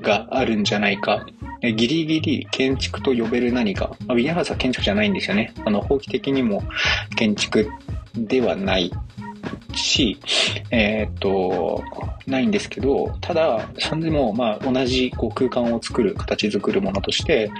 [0.00, 1.24] があるんじゃないか。
[1.62, 3.96] ギリギリ建築と呼べる何か。
[4.06, 5.54] まあ、ビニールハウスは建築じゃないんですよね。
[5.64, 6.62] あの、法規的にも
[7.16, 7.68] 建築
[8.14, 8.90] ではない
[9.74, 10.18] し、
[10.70, 11.82] えっ、と、
[12.26, 17.50] ないんですけど、ただ、それでも、まあ、同じこう空間を作る、形作るものとして、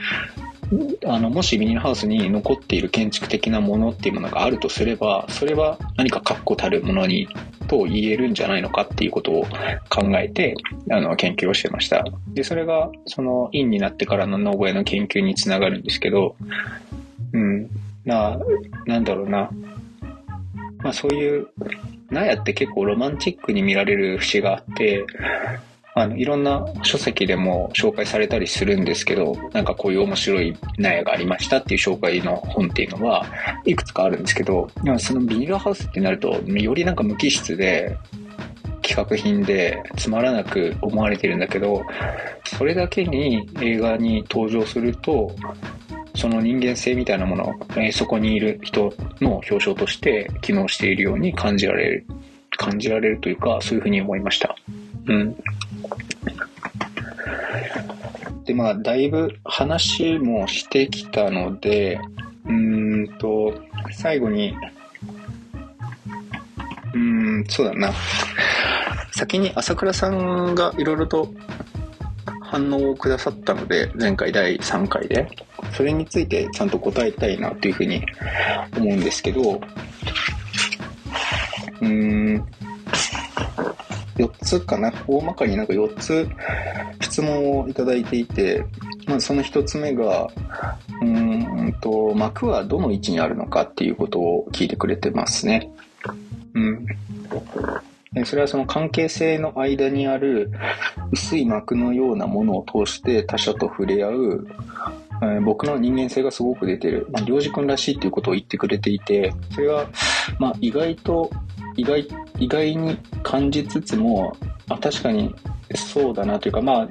[1.07, 7.29] あの、もしビニールハウスに残っている建築的なものっていうものがあるとすれば、それは何か確固たるものに、
[7.69, 9.47] と言えるんじゃないのかっていうことを
[9.89, 10.55] 考えて、
[10.91, 12.05] あの、研究をしてました。
[12.29, 16.37] で、それが、その、院になってからのノーエの研究につながるんですけど、
[17.33, 17.69] うん、
[18.05, 18.39] な、
[18.87, 19.51] なんだろうな。
[20.79, 21.49] まあそういう、
[22.11, 25.05] 納屋って結構ロマンチックに見られる節があって、
[25.95, 33.27] あの、いろんな書籍でも紹介されたりするんですけど、なんかこういう面白い納屋がありましたっていう紹介の本っていうのは、
[33.65, 37.97] いくつかあるんですけど、でもそのビニールハウスってなると、よりなんか無機質で、
[38.83, 41.83] 企画品でつまらなく思われてるんだけど、
[42.45, 45.35] それだけに映画に登場すると、
[46.15, 52.07] その人間性みたいなもの、えー、そこにいる人の表彰として機能しているように感じられる、
[52.59, 54.57] 感じられるというか、そういうふうに思いました。
[55.07, 55.37] うん。
[58.45, 62.01] で、まあ、だいぶ話もしてきたので、
[62.47, 63.55] うんと、
[63.93, 64.57] 最後に、
[66.95, 67.93] うん、そうだな。
[69.13, 71.33] 先に朝倉さんがいろいろと
[72.41, 75.29] 反応をくださったので、前回第3回で、
[75.73, 78.05] それについてちゃんと答えたいなというふうに
[78.77, 79.61] 思うんですけど、
[81.81, 81.89] うー
[82.39, 82.47] ん、
[84.27, 84.93] 4つかな？
[85.07, 86.29] 大まかになんか4つ
[87.01, 88.65] 質問をいただいていて、
[89.07, 90.29] まずその1つ目が、
[91.01, 95.71] うんと、幕はどの位置にあるのかっていうことを聞いてくれてますね。
[96.55, 96.87] うん。
[98.25, 100.51] それはその関係性の間にある
[101.13, 104.47] 薄い膜のようなものを通して他者と触れ合う、
[105.23, 109.89] えー、僕の人間性がすごく出てる、まあ、良く君らしいっていうことを言ってくれていて、それは、
[110.39, 111.31] まあ、意外と、
[111.77, 112.07] 意外、
[112.39, 114.37] 意外に感じつつも、
[114.69, 115.35] あ、確かに
[115.75, 116.89] そうだなというか、まあ、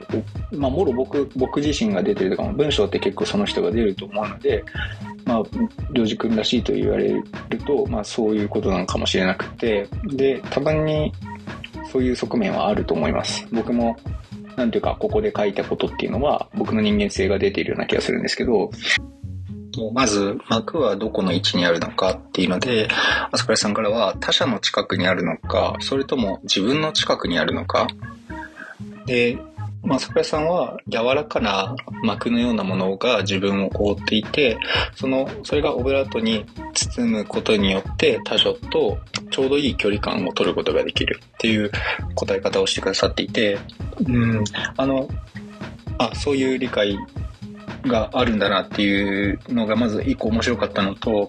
[0.51, 4.63] まあ、もろ僕、僕自身が出てるとか、文章って結構その人が出ると思うので、
[5.25, 5.43] まあ、
[5.93, 7.23] 領事君らしいと言われる
[7.65, 11.11] と、まあ、そういうことなのかもしれなくて、で、たまに
[11.91, 13.47] そういう側面はあると思います。
[13.51, 13.95] 僕も、
[14.55, 18.71] なんていうか、ここで書いたことっていうのは、僕の人間性が出ているような気がするんですけど、
[19.93, 22.87] まず、幕はどこの位置にあるのかっていうので、
[23.31, 27.87] 朝倉さんからは他者の近くにあるのか、それとも自分の近くにあるのか。
[29.05, 29.37] で、
[29.83, 34.57] まあ、桜井さんは柔らかな膜のようなものが自分を覆っていて、
[34.95, 38.99] その、それがオブラートに包むことによって他者と
[39.31, 41.71] ちょうどいい距離感を取ることができるっていう
[42.15, 43.57] 答え方をしてくださっていて、
[44.05, 44.43] うん、
[44.77, 45.09] あの、
[45.97, 46.97] あ、そういう理解
[47.83, 51.27] があるんだなっていうのがまず一個面白かったのと、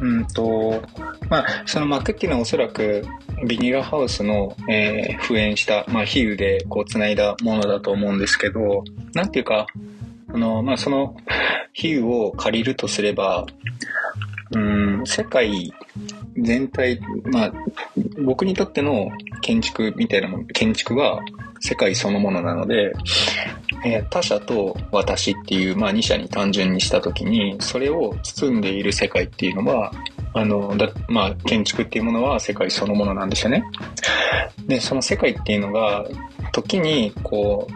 [0.00, 0.82] うんと、
[1.28, 3.04] まあ、その膜っていうのはおそらく
[3.46, 9.66] ビニールハウスの、えー、復縁した、まあ、比喩でこう繋いだものだと思うんですけど、なんていうか、
[10.32, 11.16] あの、まあ、その
[11.72, 13.46] 比喩を借りるとすれば、
[14.52, 15.72] うん、世界
[16.38, 17.52] 全体、まあ、
[18.22, 19.10] 僕にとっての
[19.40, 21.20] 建築みたいなもの、建築は
[21.60, 22.92] 世界そのものなので、
[23.84, 29.92] えー、他者と私っていう、まあ、2者に単純にした時に、それを包んでいる世界っていうのは、
[30.34, 33.64] あの、だ、まあ、建築っていうものは世界そのものなんですよね。
[34.66, 36.04] で、その世界っていうのが、
[36.52, 37.66] 時に、こ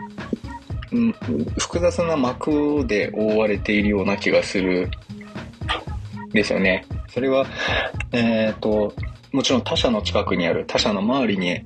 [0.93, 1.13] う、うん、
[1.59, 4.91] 複雑な膜で覆われているような気がする
[6.33, 6.85] ですよね。
[7.09, 7.47] それは、
[8.13, 8.93] えっ、ー、と、
[9.33, 11.65] もちろん他者の近くにある、他者の周りに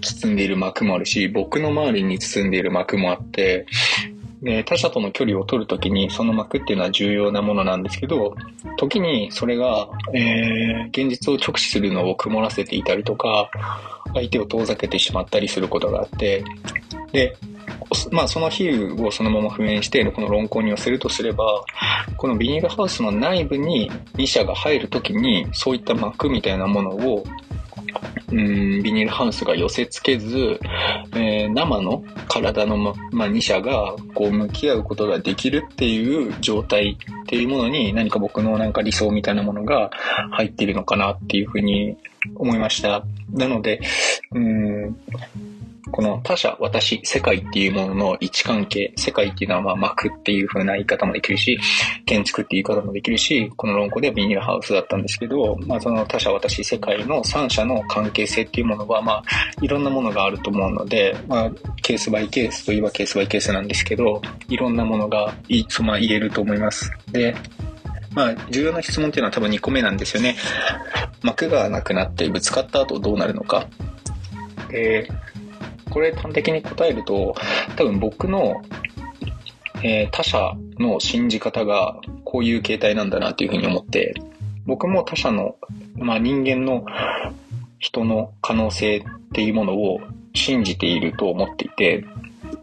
[0.00, 3.66] 包んでいる膜もあるし、僕の周りに包んでいる膜もあって、
[4.42, 8.34] で、他者との距離を取るときに、その膜っていうのは重要なものなんですけど、
[8.78, 13.50] 時にそれが、えー、現実を直視するのを曇らせていたりとか、
[14.14, 16.42] 相手を遠ざけてしまったりすることがあって、
[17.12, 17.36] で、
[18.10, 21.44] まあその比喩をそのまま復元して、この論考に寄せるとすれば、
[22.16, 27.24] このビニールハウスの内部に2社が入るときに、そういった膜みたいなものを
[28.32, 30.60] うん、ビニールハウスが寄せ付けず、
[31.14, 39.90] えー、生の体の、ま、まあ、2社がこう向き合うことができるっていう状態っていうものに何か僕のなんか理想みたいなものが
[40.32, 41.96] 入っているのかなっていうふうに
[42.36, 43.04] 思いました。
[43.32, 43.80] なので、
[44.32, 44.96] うん、
[45.92, 51.58] この他者、私、世界っていうものの位置関係、世界っていうのはまあ膜っていう風な言い方もできるし、
[52.06, 59.22] 建築っていう言い方もできるし、この論考ではビニールハウスだったんですけど、まあその他者、私、世界の三者の関係性っていうものはまあ
[59.62, 61.50] いろんなものがあると思うので、まあ
[61.82, 66.90] ケースバイケースといえばケースバイケースなんですけど、いろんなものがい、そまあ言えると思います。
[67.10, 67.34] で、
[68.14, 70.36] まあ、重要な質問っていうのは多分2個目なんですよね。
[71.22, 73.66] 膜がなくなってぶつかった後どうなるのか。
[74.70, 75.08] で、
[75.90, 77.34] これ端的に答えると、
[77.76, 78.62] 多分僕の、
[79.82, 84.14] えー、他者の信じ方がこういう形態なんだなっていうふうに思って、
[84.66, 85.56] 僕も他者の、
[85.96, 86.84] まあ人間の
[87.78, 90.00] 人の可能性っていうものを
[90.34, 92.04] 信じていると思っていて、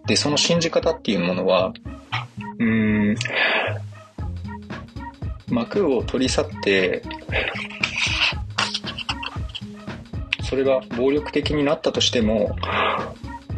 [0.05, 1.73] で、その信じ方っていうものは、
[2.59, 3.15] うん、
[5.49, 7.03] 幕を取り去って、
[10.47, 12.55] それが暴力的になったとしても、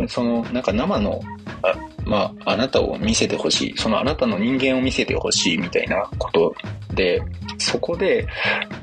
[0.07, 1.21] その、なんか生の、
[1.61, 1.75] あ
[2.05, 3.77] まあ、あなたを見せてほしい。
[3.77, 6.55] そのあなたの人間を見せてほしいみたいなこと
[6.95, 7.21] で、
[7.59, 8.25] そこで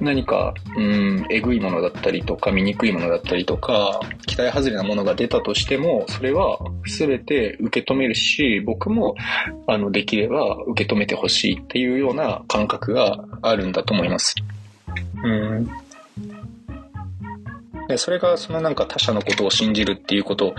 [0.00, 9.16] 何か、うん、えぐいものだったりとか、醜いものだったりとか、期待外れなものが出たとしても、それは全て受け止めるし、僕も、
[9.66, 14.36] あの、できれば受け止めてほしいっていうような感覚があるんだと思います。
[15.24, 15.85] うん。
[17.88, 20.54] で、それがそのなんか他者のことを信じるっていうこと、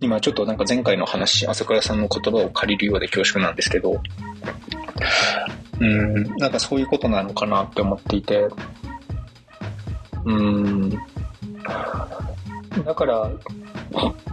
[0.00, 4.00] 今ちょっとなんか前回の話、朝倉さんの言葉を借りるようで恐縮なんですけど、
[5.80, 8.48] うん、なんかそういうことなのかなって思っていて、
[10.24, 10.90] うん、
[12.84, 13.30] だから、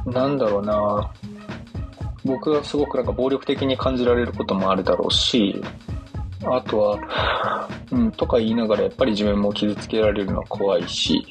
[0.06, 1.12] なんだろうな、
[2.24, 5.62] 僕はすごくなんか暴力的に感じられることもあるだろうし、
[6.46, 11.26] あとは、うん、とか言いながらやっぱり自分も傷つけられるのは怖いし、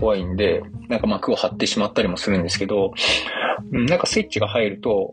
[0.00, 2.94] 怖いんで、なんか幕を張ってしまったりもするんですけど、
[3.70, 5.12] なんかスイッチが入ると、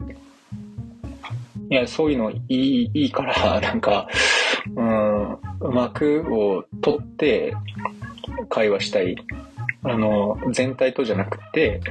[1.69, 4.07] いや、そういうのいい、いいから、 なんか、
[4.75, 5.37] うん、
[5.73, 7.53] 幕を取って
[8.49, 9.17] 会話したい。
[9.83, 11.81] あの、全体とじゃなくて、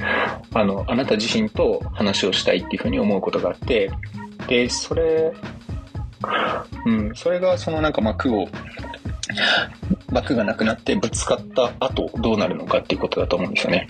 [0.53, 3.89] あの、あなた自身と話をしたいっていうふうに思うことがあって、
[4.47, 5.31] で、それ、
[6.85, 8.47] うん、それがそのなんか幕を
[10.11, 13.87] 枠がなくなってぶつかった後どうなるのかっていうことだと思うんですよね。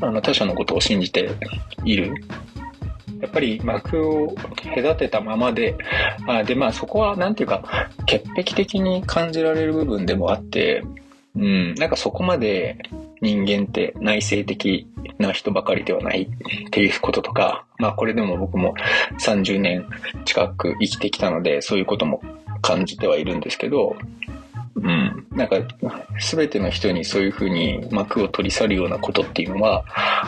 [0.00, 1.30] あの他者のことを信じて
[1.84, 2.14] いる。
[3.20, 4.34] やっぱり幕を
[4.74, 5.76] 隔てたままで、
[6.26, 10.84] あで、まあそこはなんていうか、潔癖的に感じられる部分でもあって、
[11.34, 12.78] うん、なんかそこまで
[13.22, 14.86] 人間って内省的
[15.18, 18.74] な人ばかりではないっていうこととか、まあこれでも僕も
[19.18, 19.86] 30年
[20.26, 22.20] 近く生きてきたので、そういうことも
[22.60, 23.96] 感じてはいるんですけど、
[24.76, 25.26] うん。
[25.30, 25.56] なんか、
[26.18, 29.84] すべての人にそういうふうに幕を取り去るようなことっていうのは、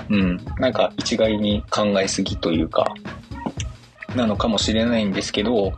[0.09, 0.41] うん。
[0.59, 2.87] なんか一概に考えすぎというか、
[4.17, 5.75] なのかもしれないんですけど、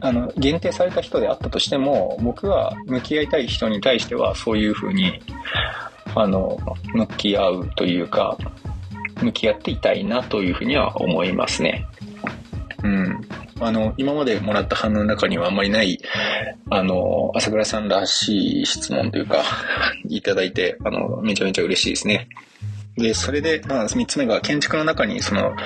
[0.00, 5.20] あの、限定された人であったとしても、僕は向き合いたい人に対してはそういうふうに、
[6.14, 6.58] あの、
[6.92, 8.36] 向き合うというか、
[9.22, 11.86] 向き合っていたいなというふうには思いますね。
[12.82, 13.20] うん。
[13.60, 15.98] あの、今までもらった反応の中にはあんまりない、
[16.70, 19.42] あの、朝倉さんらしい質問というか、
[20.08, 22.28] いただいて、あの、めちゃめちゃ嬉しいですね。
[22.96, 25.56] で、それで、まあ、三つ目が建築の中に、その、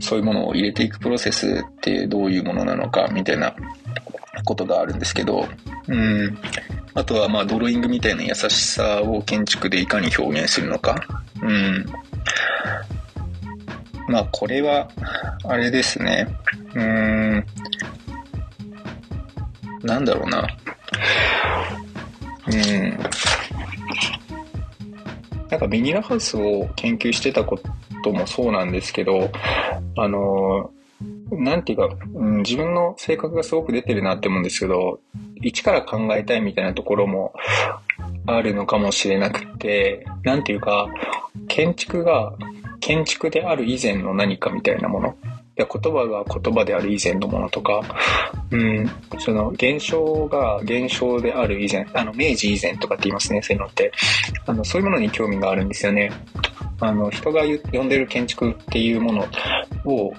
[0.00, 3.54] そういうものを入れていくプロセスってどういうものなのか、みたいな
[4.44, 5.48] ことがあるんですけど、
[5.88, 6.38] うん。
[6.94, 10.96] あとは、まあ、ドローイングみたいな優しさを建築でいかに表現するのか。
[11.42, 11.86] うん。
[14.08, 14.88] まあ、これは、
[15.44, 16.28] あれですね。
[16.74, 17.46] うーん。
[19.82, 20.46] なんだろうな。
[22.48, 22.98] うん。
[25.50, 27.58] なんかビニールハウスを研究してたこ
[28.02, 29.30] ともそうなんですけど、
[29.96, 30.70] あの、
[31.30, 35.00] なんていうか、うん、自分の性格がすごく出てるなって思うんですけど、
[35.42, 37.32] 一から考えたいみたいなところも
[38.26, 40.88] あるのかもしれなくて、なんていうか、
[41.48, 42.32] 建築が
[42.86, 45.16] 建築である以前の何かみたいなもの。
[45.56, 47.80] や言葉が言葉である以前のものとか、
[48.50, 53.90] うん、その現象が現象である以前、あの、明治以前とかって言いますね、そういうのって。
[54.46, 56.12] あの、そういうものに興味があるんですよね。
[56.78, 59.26] あの、人が呼んでる建築っていうもの
[59.86, 60.12] を、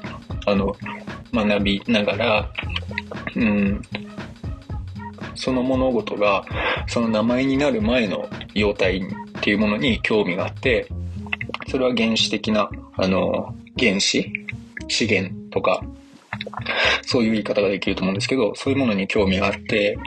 [0.45, 0.75] あの、
[1.31, 2.51] 学びながら、
[3.35, 3.81] うん、
[5.35, 6.43] その物事が、
[6.87, 9.01] その名前になる前の様態っ
[9.41, 10.87] ていうものに興味があって、
[11.69, 14.31] それは原始的な、あの、原子
[14.87, 15.81] 資源とか、
[17.03, 19.97] そういう言い方ができると思うんですけど、そういうものに興味があって、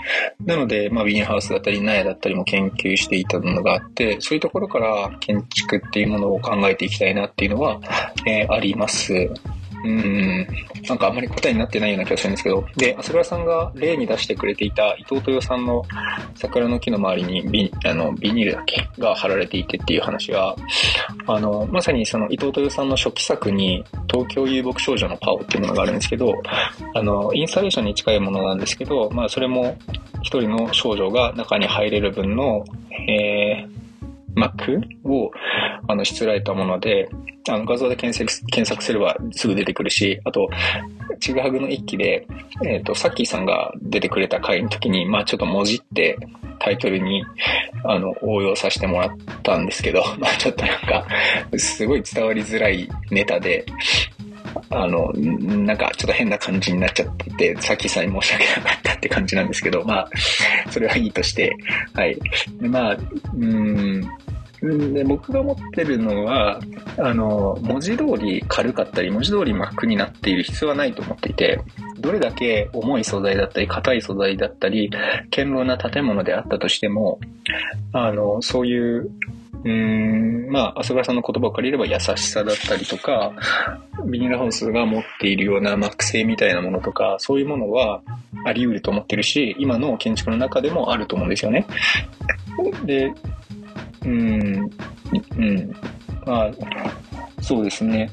[0.45, 7.81] なので、まあ、ビニーハウスだったり、納屋だったりも研究していたものがあって、そういうところから建築っていうものを考えていきたいなっていうのは、
[8.27, 9.31] えー、あります。
[9.83, 10.47] うん、
[10.89, 15.83] なんかあんまり答えになってないような気がするんですけど、で、朝倉さんが例に出してくれていた伊藤豊さんの
[16.35, 18.89] 桜の木の周りにビあのビニールだけ？
[18.99, 20.55] が貼られていてっていう話は、
[21.27, 26.35] あの、まさにその伊藤豊さんの初期作に東京遊牧少女のパオっていうものがあるんですけど、
[26.95, 29.79] あの、インスタレーションに近いものなんですけど、まあそれも
[30.23, 32.65] 一人の少女が中に入れる分の、
[33.09, 33.80] えー、
[34.35, 35.31] 幕を、
[35.89, 37.09] あの、しつらえたもので、
[37.49, 40.49] あの、画像で検索、検索すればすぐ出てくるし、あと、
[41.19, 42.27] ちぐはぐの一期で、
[42.65, 46.19] えっ、と、さっきさんが出てくれた回の時に、まあちょっと文字って
[46.59, 47.25] タイトルに、
[47.85, 49.11] あの、応用させてもらっ
[49.43, 51.07] たんですけど、 まあちょっとなんか、
[51.59, 53.65] すごい伝わりづらいネタで、
[54.71, 60.09] あの、なんかちょっと変な感じになっちゃってて、さっきさえ申し訳なかったって感じなんですけど、まあ、
[60.71, 61.55] それはいいとして、
[61.95, 62.19] はい。
[62.61, 62.97] でまあ、
[63.35, 64.01] うん、
[64.61, 66.61] で僕が思ってるのは
[66.99, 71.63] あの文字通り軽かったり文字通り真っ黒になっている必要はないと思っていて
[71.99, 74.91] どれだけ重い素材だったり硬い素材だったり
[75.31, 77.21] 堅牢な建物であったとしても
[77.93, 79.11] あのそういう
[79.65, 83.33] うん、まあ、朝倉さんの言葉を借りれば優しさだったりとか、
[84.07, 88.03] ビニールハウスが持っているような膜性みたいなものとか、そういうものは
[88.45, 91.67] あり得ると思ってるし、今の建築の中でもあると思うんですよね。
[92.85, 93.13] で、
[94.05, 94.71] うん、
[95.37, 95.77] うん。
[96.25, 96.51] まあ、
[97.43, 98.11] そうですね。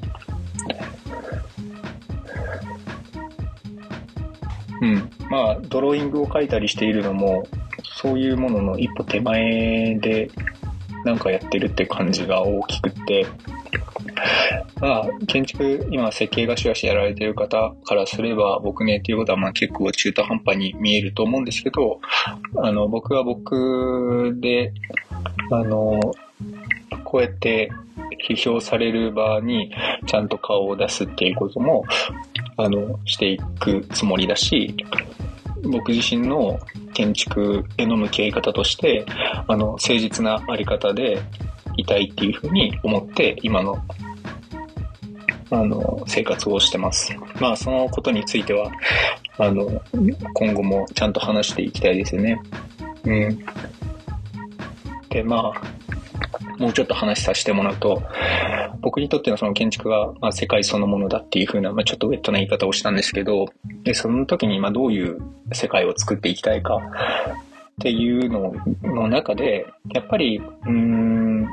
[4.82, 5.10] うん。
[5.30, 7.46] まあ、ドローイングを描いたりしているのも、
[7.84, 10.30] そういうものの一歩手前で、
[11.06, 13.26] なんかやってるって感じが大きくて、
[14.80, 22.00] まあ、建築、今設計がしばしやられてる方からすれば、僕ねっていうことはまあ結構中途半端に見えると思うんですけど、
[22.58, 24.74] あの、僕は僕で、
[25.52, 26.00] あの、
[27.04, 27.72] こうやって
[28.30, 29.74] 批評される場に
[30.06, 31.86] ちゃんと顔を出すっていうことも、
[32.58, 34.76] あの、していくつもりだし、
[35.64, 36.60] 僕自身の
[36.98, 39.06] 建築への向き合い方として、
[39.48, 41.22] あの、誠実なあり方で
[41.76, 43.78] いたいっていうふうに思って、今の、
[45.52, 47.16] あの、生活をしてます。
[47.40, 48.72] まあ、そのことについては、
[49.38, 49.80] あの、
[50.34, 52.42] 今後もちゃんと話していきたいですよね。
[53.04, 53.46] うん。
[55.10, 55.62] で、まあ、
[56.58, 58.02] もうちょっと話させてもらうと、
[58.82, 63.46] 僕にとってのその建築が、まあ、世界そのものだっていうふうな、まあ、ちょっとウェットな言い方をしたんですけど、
[63.84, 65.20] でその時にまあどういう
[65.54, 66.80] 世界を作っていきたいかっ
[67.82, 68.54] ていうの
[68.84, 71.48] の中で、やっぱり、うん、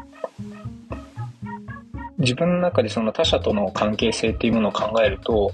[2.19, 5.51] 自分の中でその他者との関係性っていうものを考えると、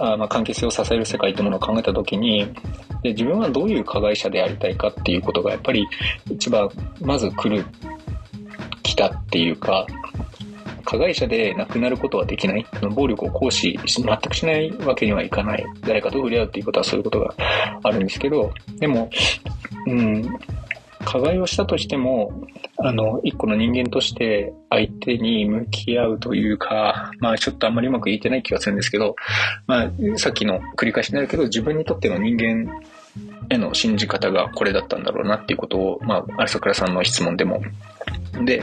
[0.00, 2.52] あまあ関係性を支える世界っていうものを考えた時に
[3.02, 5.86] で自分はどういう加害者でありたいかっていうことがやっぱり
[6.30, 6.68] 一番
[7.00, 7.64] まず来る
[8.82, 9.86] 来たっていうか
[10.84, 12.66] 加害者で亡くなることはできない。
[12.94, 15.64] 暴力を行使全くしないわけにはいかない。
[15.82, 17.34] 誰かと触れ合うっていうことはそういうことが
[17.84, 19.08] あるんですけど、でも、
[19.86, 20.38] うん、
[21.04, 22.32] 加害をしたとしても、
[22.78, 29.16] あの、一個の人間として相手に向き合うというか、まあちょっとあんまりうまく言えてない気がするんですけど、
[29.66, 32.80] まあさっきの繰り返しになるけど、自分にとっての人間
[33.48, 37.62] への信じ方がこれだったんだろうなっていうことを、まあ、有桜さんの質問でも。
[38.44, 38.62] で、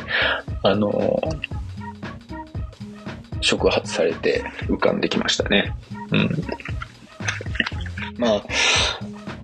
[0.64, 1.22] あの、
[3.42, 5.74] 触発されて浮かんできましたね。
[6.12, 6.30] うん。
[8.18, 8.44] まあ、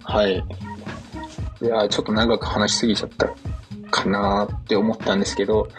[0.03, 0.43] はい。
[1.61, 3.29] いや、ちょっと長く話しすぎちゃった
[3.89, 5.69] かなって思ったんですけど、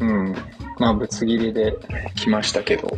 [0.00, 0.34] うん。
[0.78, 1.76] まあ、ぶつ切りで
[2.16, 2.88] 来ましたけど、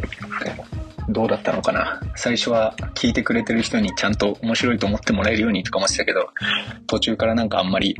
[1.08, 6.30] どうだったのかな最初は聞いてくれてる人にちゃんと面白いと思ってもらえるようにとか思ってたけど、
[6.86, 7.96] 途中からなんかあんまり、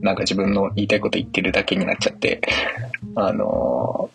[0.00, 2.40] なんか自分の言いたいこと言ってるだけになっちゃって、
[3.14, 4.10] あの、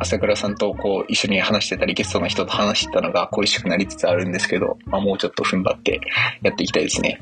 [0.00, 6.00] 朝倉さんとこう一緒に話してたりゲストの人と話してたのが恋しくなりつつあるんですけど、まあ、もうちょっと踏ん張って
[6.42, 7.20] やっていきたいですね。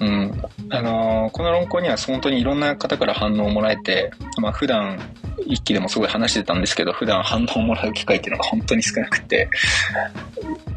[0.00, 0.42] うん。
[0.70, 4.10] あのー、この論考には本当にいろんな方から反応をもらえて、
[4.40, 4.98] まあ普段、
[5.46, 9.48] 一期でもすごい話してたんですけど、普段反応をもらう機会っていうのが本当に少なくて、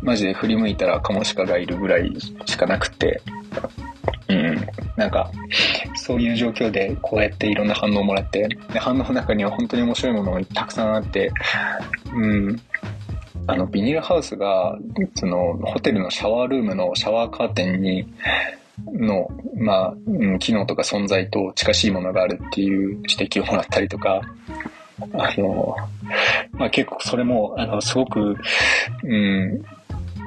[0.01, 2.11] マジで振り向いたらカモシカがいるぐらい
[2.45, 3.21] しかなくて、
[4.29, 4.67] うん。
[4.95, 5.31] なんか、
[5.95, 11.31] そういう状況でこうやっていろんな反応をもらって、で反応の中には本当に面白いものがたくさんあって、
[12.13, 12.61] うん。
[13.47, 14.77] あの、ビニールハウスが、
[15.15, 18.07] その、ホテルのシャワールームのシャワーカーテンに、
[18.85, 24.21] の、まあ、機能とか存在と近しいものがあるっていう指摘をもらったりとか、
[25.13, 25.75] あの、
[26.53, 28.35] まあ結構それも、あの、すごく、
[29.03, 29.63] うん、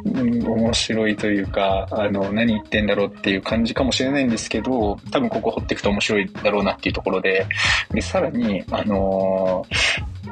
[0.04, 7.46] 面白いというか、あの、何言ってんだろうっていう感じかもしれないんですけど、多分ここ掘っていくと面白いだろうなっていうところで、
[7.92, 9.66] で、さらに、あの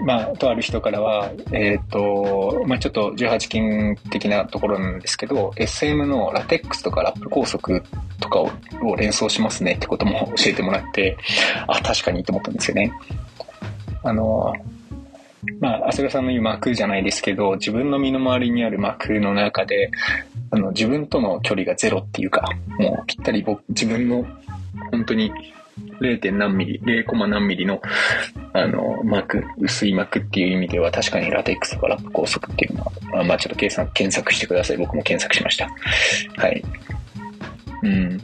[0.05, 7.81] まあ、とある人からは、えっ、ー、と、まあ、ちょっと18金的なところなんですけど、SM のラテックスとかラップ拘束
[8.21, 8.51] とかを
[8.83, 11.17] を連想しますねってことも教えてもらって、
[11.67, 12.93] あ、確かにと思ったんですよね。
[14.03, 14.55] あの、
[15.61, 19.91] まあ、浅倉さんの言う幕じゃないですけど、自分の身の回りにある幕の中で、
[20.51, 22.49] あの、自分との距離がゼロっていうか、
[22.79, 24.25] もうぴったり僕、自分の
[24.91, 25.33] 本当に
[26.01, 26.33] 0.
[26.33, 27.81] 何ミリ、0コマ何ミリの、
[28.53, 34.77] あの、膜、薄い膜っていう意味では、確かにラテックスとかラップ高速っていうのは、あまあちょっと計算、検索してください。
[34.77, 35.69] 僕も検索しました。
[36.37, 36.63] はい。
[37.83, 38.21] うん。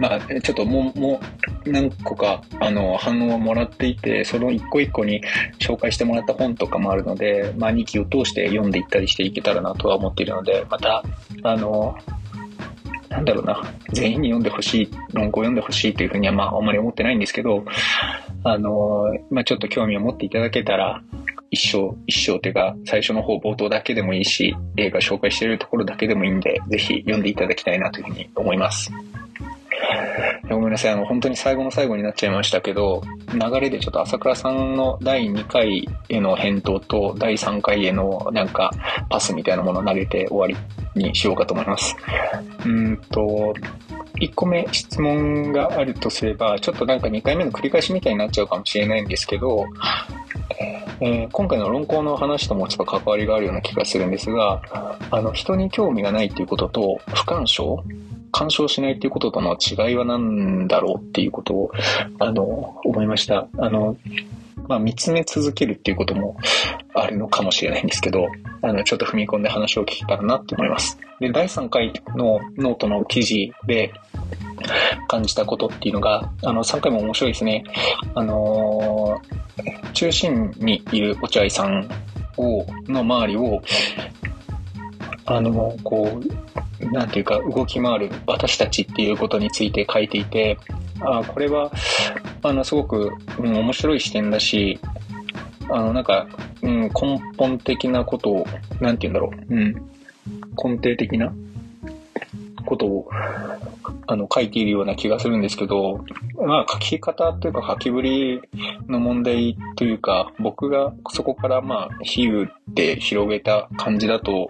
[0.00, 1.20] まあ、ちょっともう、も
[1.64, 5.22] う、何個か、あの、反応をもらっていて、その一個一個に
[5.58, 11.02] 紹介してもらった本とかもあるので、まあ、2期を通して読んでいったりしていけたらなとは思っているので、また、
[11.42, 11.96] あの、
[13.08, 13.62] なんだろうな、
[13.92, 17.64] 全員に読んでほしい、論考を読んでほしいというふうには、まあ、あんまり思ってないんですけど、
[18.44, 21.02] あの、まあ、ちょっと興味を持っていただけたら、
[21.50, 28.92] 一生、一生というか、最初の方冒頭だけでもいいし、映画紹介しているところだけでもいいんで、ぜひ読んでいただきたいなというふうに思います。
[30.48, 33.02] ごめんなさい、あの、本当に最後の最後になっちゃいましたけど、
[33.32, 38.70] 流れでちょっと朝倉さんの第2回への返答と第3回へのなんか
[39.10, 40.60] パスみたいなものを投げて終わ
[40.94, 41.96] りにしようかと思います。
[42.64, 43.54] うんと、
[44.20, 49.66] 1個目質問があるとすれば、ちょっとなんか2回目の繰り返しみたいになっちゃうかもしれないんですけど、
[51.00, 54.62] えー、今回の論考の話ともちょっと関わりがあるような気がするんですが、
[55.10, 57.84] あの、人に興味がないっていうことと、不干渉
[58.32, 61.70] 干渉しないっていうこととの違いは何だろうっていうことを、
[62.18, 63.48] あの、思いました。
[63.58, 63.96] あの、
[64.68, 66.36] まあ、見つめ続けるっていうことも
[66.94, 68.26] あるのかもしれないんですけど、
[68.62, 70.98] あの、ちょっと踏み込んで話を聞けたらなって思います。
[71.20, 73.92] で、第3回のノートの記事で
[75.08, 77.64] 感じたことっていうのが、あの、3回も面白いですね。
[78.14, 81.88] あのー、中心にいる落合さん
[82.36, 83.62] を、の周りを、
[85.30, 86.20] あの、こ
[86.80, 90.58] う、なんていうか、動き回る私たちっていうことについて書いていて、
[91.00, 91.70] あこれは、
[92.42, 94.80] あの、すごく、うん、面白い視点だし、
[95.70, 96.26] あの、なんか、
[96.62, 96.90] うん、根
[97.36, 98.46] 本的なことを、
[98.80, 99.74] なんて言うんだろう、うん、
[100.56, 101.32] 根底的な
[102.68, 103.08] ことを、
[104.06, 106.04] あの、書いているような気がするんですけど、
[106.36, 108.40] まあ、書き方というか書きぶり
[108.88, 114.48] の問題というか、僕がそこからまあ、比喩で広げた感じだと、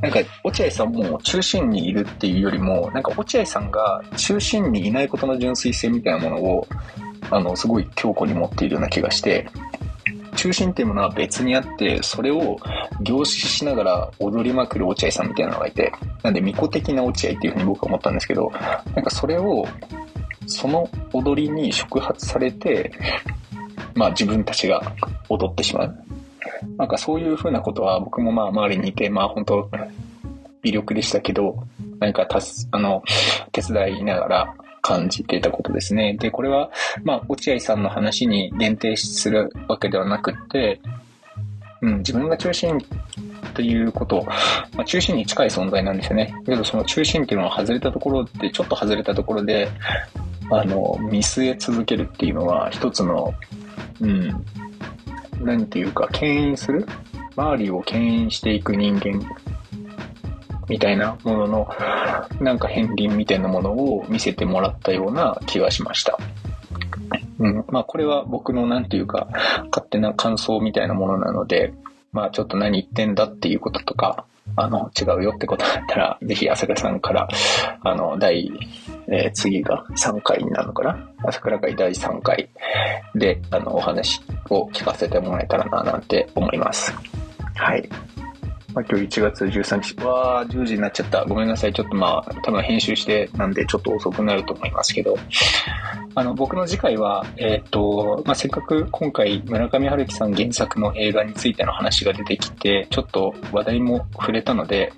[0.00, 6.66] なんか、落合さんも中心にいるっていうよりも、なんか落合さんが中心にいないことの純粋性みたいなものを、
[7.30, 9.48] あの、すごい強固に持っているような気がして、
[10.36, 12.58] 中心っていうものは別にあって、それを
[13.00, 15.92] 凝視しながら踊りまくる落合さんみたいなのがいて、
[16.22, 18.52] なんで、巫女的な落合っていうふうに僕は思ったんですけど、
[18.94, 19.66] なんかそれを、
[20.46, 22.92] その踊りに触発されて、
[23.94, 24.80] まあ自分たちが
[25.28, 25.96] 踊ってしまう。
[26.76, 29.68] なんかそういうふうなことは僕もまあ周りにいて、まあ本当
[30.62, 31.64] 微力でしたけど、
[31.98, 33.02] 何かたす、あの、
[33.52, 34.54] 手伝いながら
[34.86, 36.16] 感じていたことですね。
[36.20, 36.70] で、これは、
[37.02, 40.80] まあ、落合さんの話に限定するわけではなくて、
[41.82, 42.78] うん、自分が中心
[43.54, 44.22] ということ、
[44.76, 46.32] まあ、中心に近い存在なんですよね。
[46.44, 49.68] だけどその中心っていうのは外れたところで、ちょっと外れたところで、
[50.50, 53.34] あの、見据え続けるっていうのは一つの、
[54.00, 54.44] うん、
[55.40, 56.86] 何ていうか、牽引する
[57.34, 59.20] 周りを牽引していく人間
[60.68, 61.68] みたいなものの、
[62.40, 66.18] なんか片鱗みたいなものを見せてもらったような気がしました。
[67.38, 67.64] うん。
[67.68, 69.28] まあこれは僕のなんていうか、
[69.70, 71.72] 勝手な感想みたいなものなので、
[72.12, 74.24] まあちょっと何言ってんだっていうこととか、
[74.54, 77.28] あの、違うよってことだったら、ぜひ朝倉さんから、
[77.82, 78.50] あの、第、
[79.08, 81.10] えー、次が3回になるのかな？
[81.24, 82.48] 朝倉会第3回
[83.14, 86.94] で、あの、お話を聞かせてもらえたらな、なんて思います。
[87.56, 87.88] はい。
[88.76, 91.24] まあ、今日1月13日、わー、10時になっちゃった。
[91.24, 91.72] ごめんなさい。
[91.72, 95.16] ちょっとまあ、多分編集してなんでちょっと遅くなると思いますけど、
[96.14, 104.92] あの、僕の次回は、えっ、と、まあ、せっかく今回村上春樹さん原作の映画についての話が出てきて、ちょっと話題も触れたので、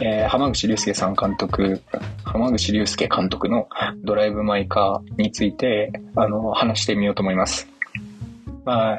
[0.00, 1.82] えー、浜口竜介さん監督、
[2.24, 3.68] 浜口竜介監督の
[4.02, 7.68] ドライブ・マイ・カーについて、あの、話してみようと思います。
[8.64, 8.98] まあ、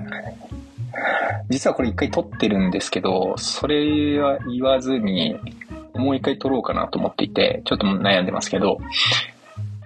[1.49, 5.37] 実はこれ一回撮ってるんですけど、それは言わずに、
[5.93, 8.79] もう一回撮ろうかなと思っていて、ちょっと悩んでますけど、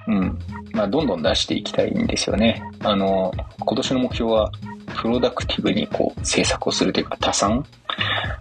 [0.07, 0.37] うん。
[0.73, 2.63] まあ、どんどん出していきたいんですよね。
[2.81, 4.51] あの、今年の目標は、
[4.95, 7.65] プロダクティブにこう、制作をするというか、多産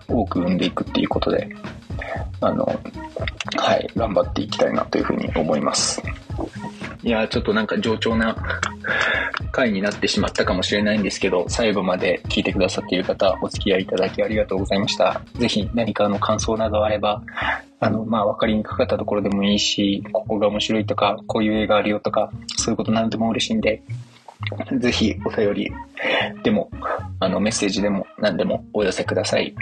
[0.09, 1.49] 多く生んでいくっていうことで、
[2.41, 2.65] あの、
[3.57, 6.03] はい、頑張っていきたいなというふうに思います。
[7.03, 8.35] いやちょっとなんか上調な
[9.53, 15.21] 回になってしまったかもしれないんですけど、最後まで聞いてくださっている方、お付き合いいただきありがとうございました。
[15.35, 17.23] ぜひ何かの感想などあれば、
[17.79, 23.83] あの、まあ、わかりにくかったところでもいいし、ここが面白いとか、こういう映画あるよとか、そういうことなんでも嬉しいんで、
[24.79, 25.73] ぜひお便り
[26.43, 26.71] でも、
[27.21, 29.55] あの、メッセージでも何でもお寄せください。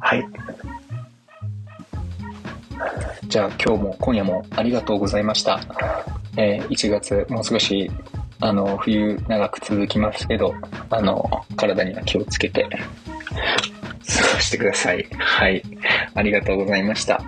[0.00, 0.26] はい。
[3.28, 5.60] じゃあ今日も今夜もありがとうございました。
[6.36, 7.90] えー1月、もう少し、
[8.40, 10.54] あの、冬長く続きますけど、
[10.90, 15.06] あの、体には気をつけて、過ごしてください。
[15.18, 15.62] はい。
[16.14, 17.20] ありがとうございました。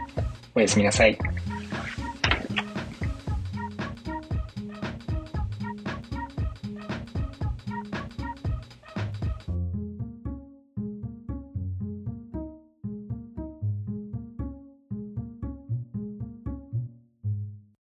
[0.55, 1.19] おやすみなさい。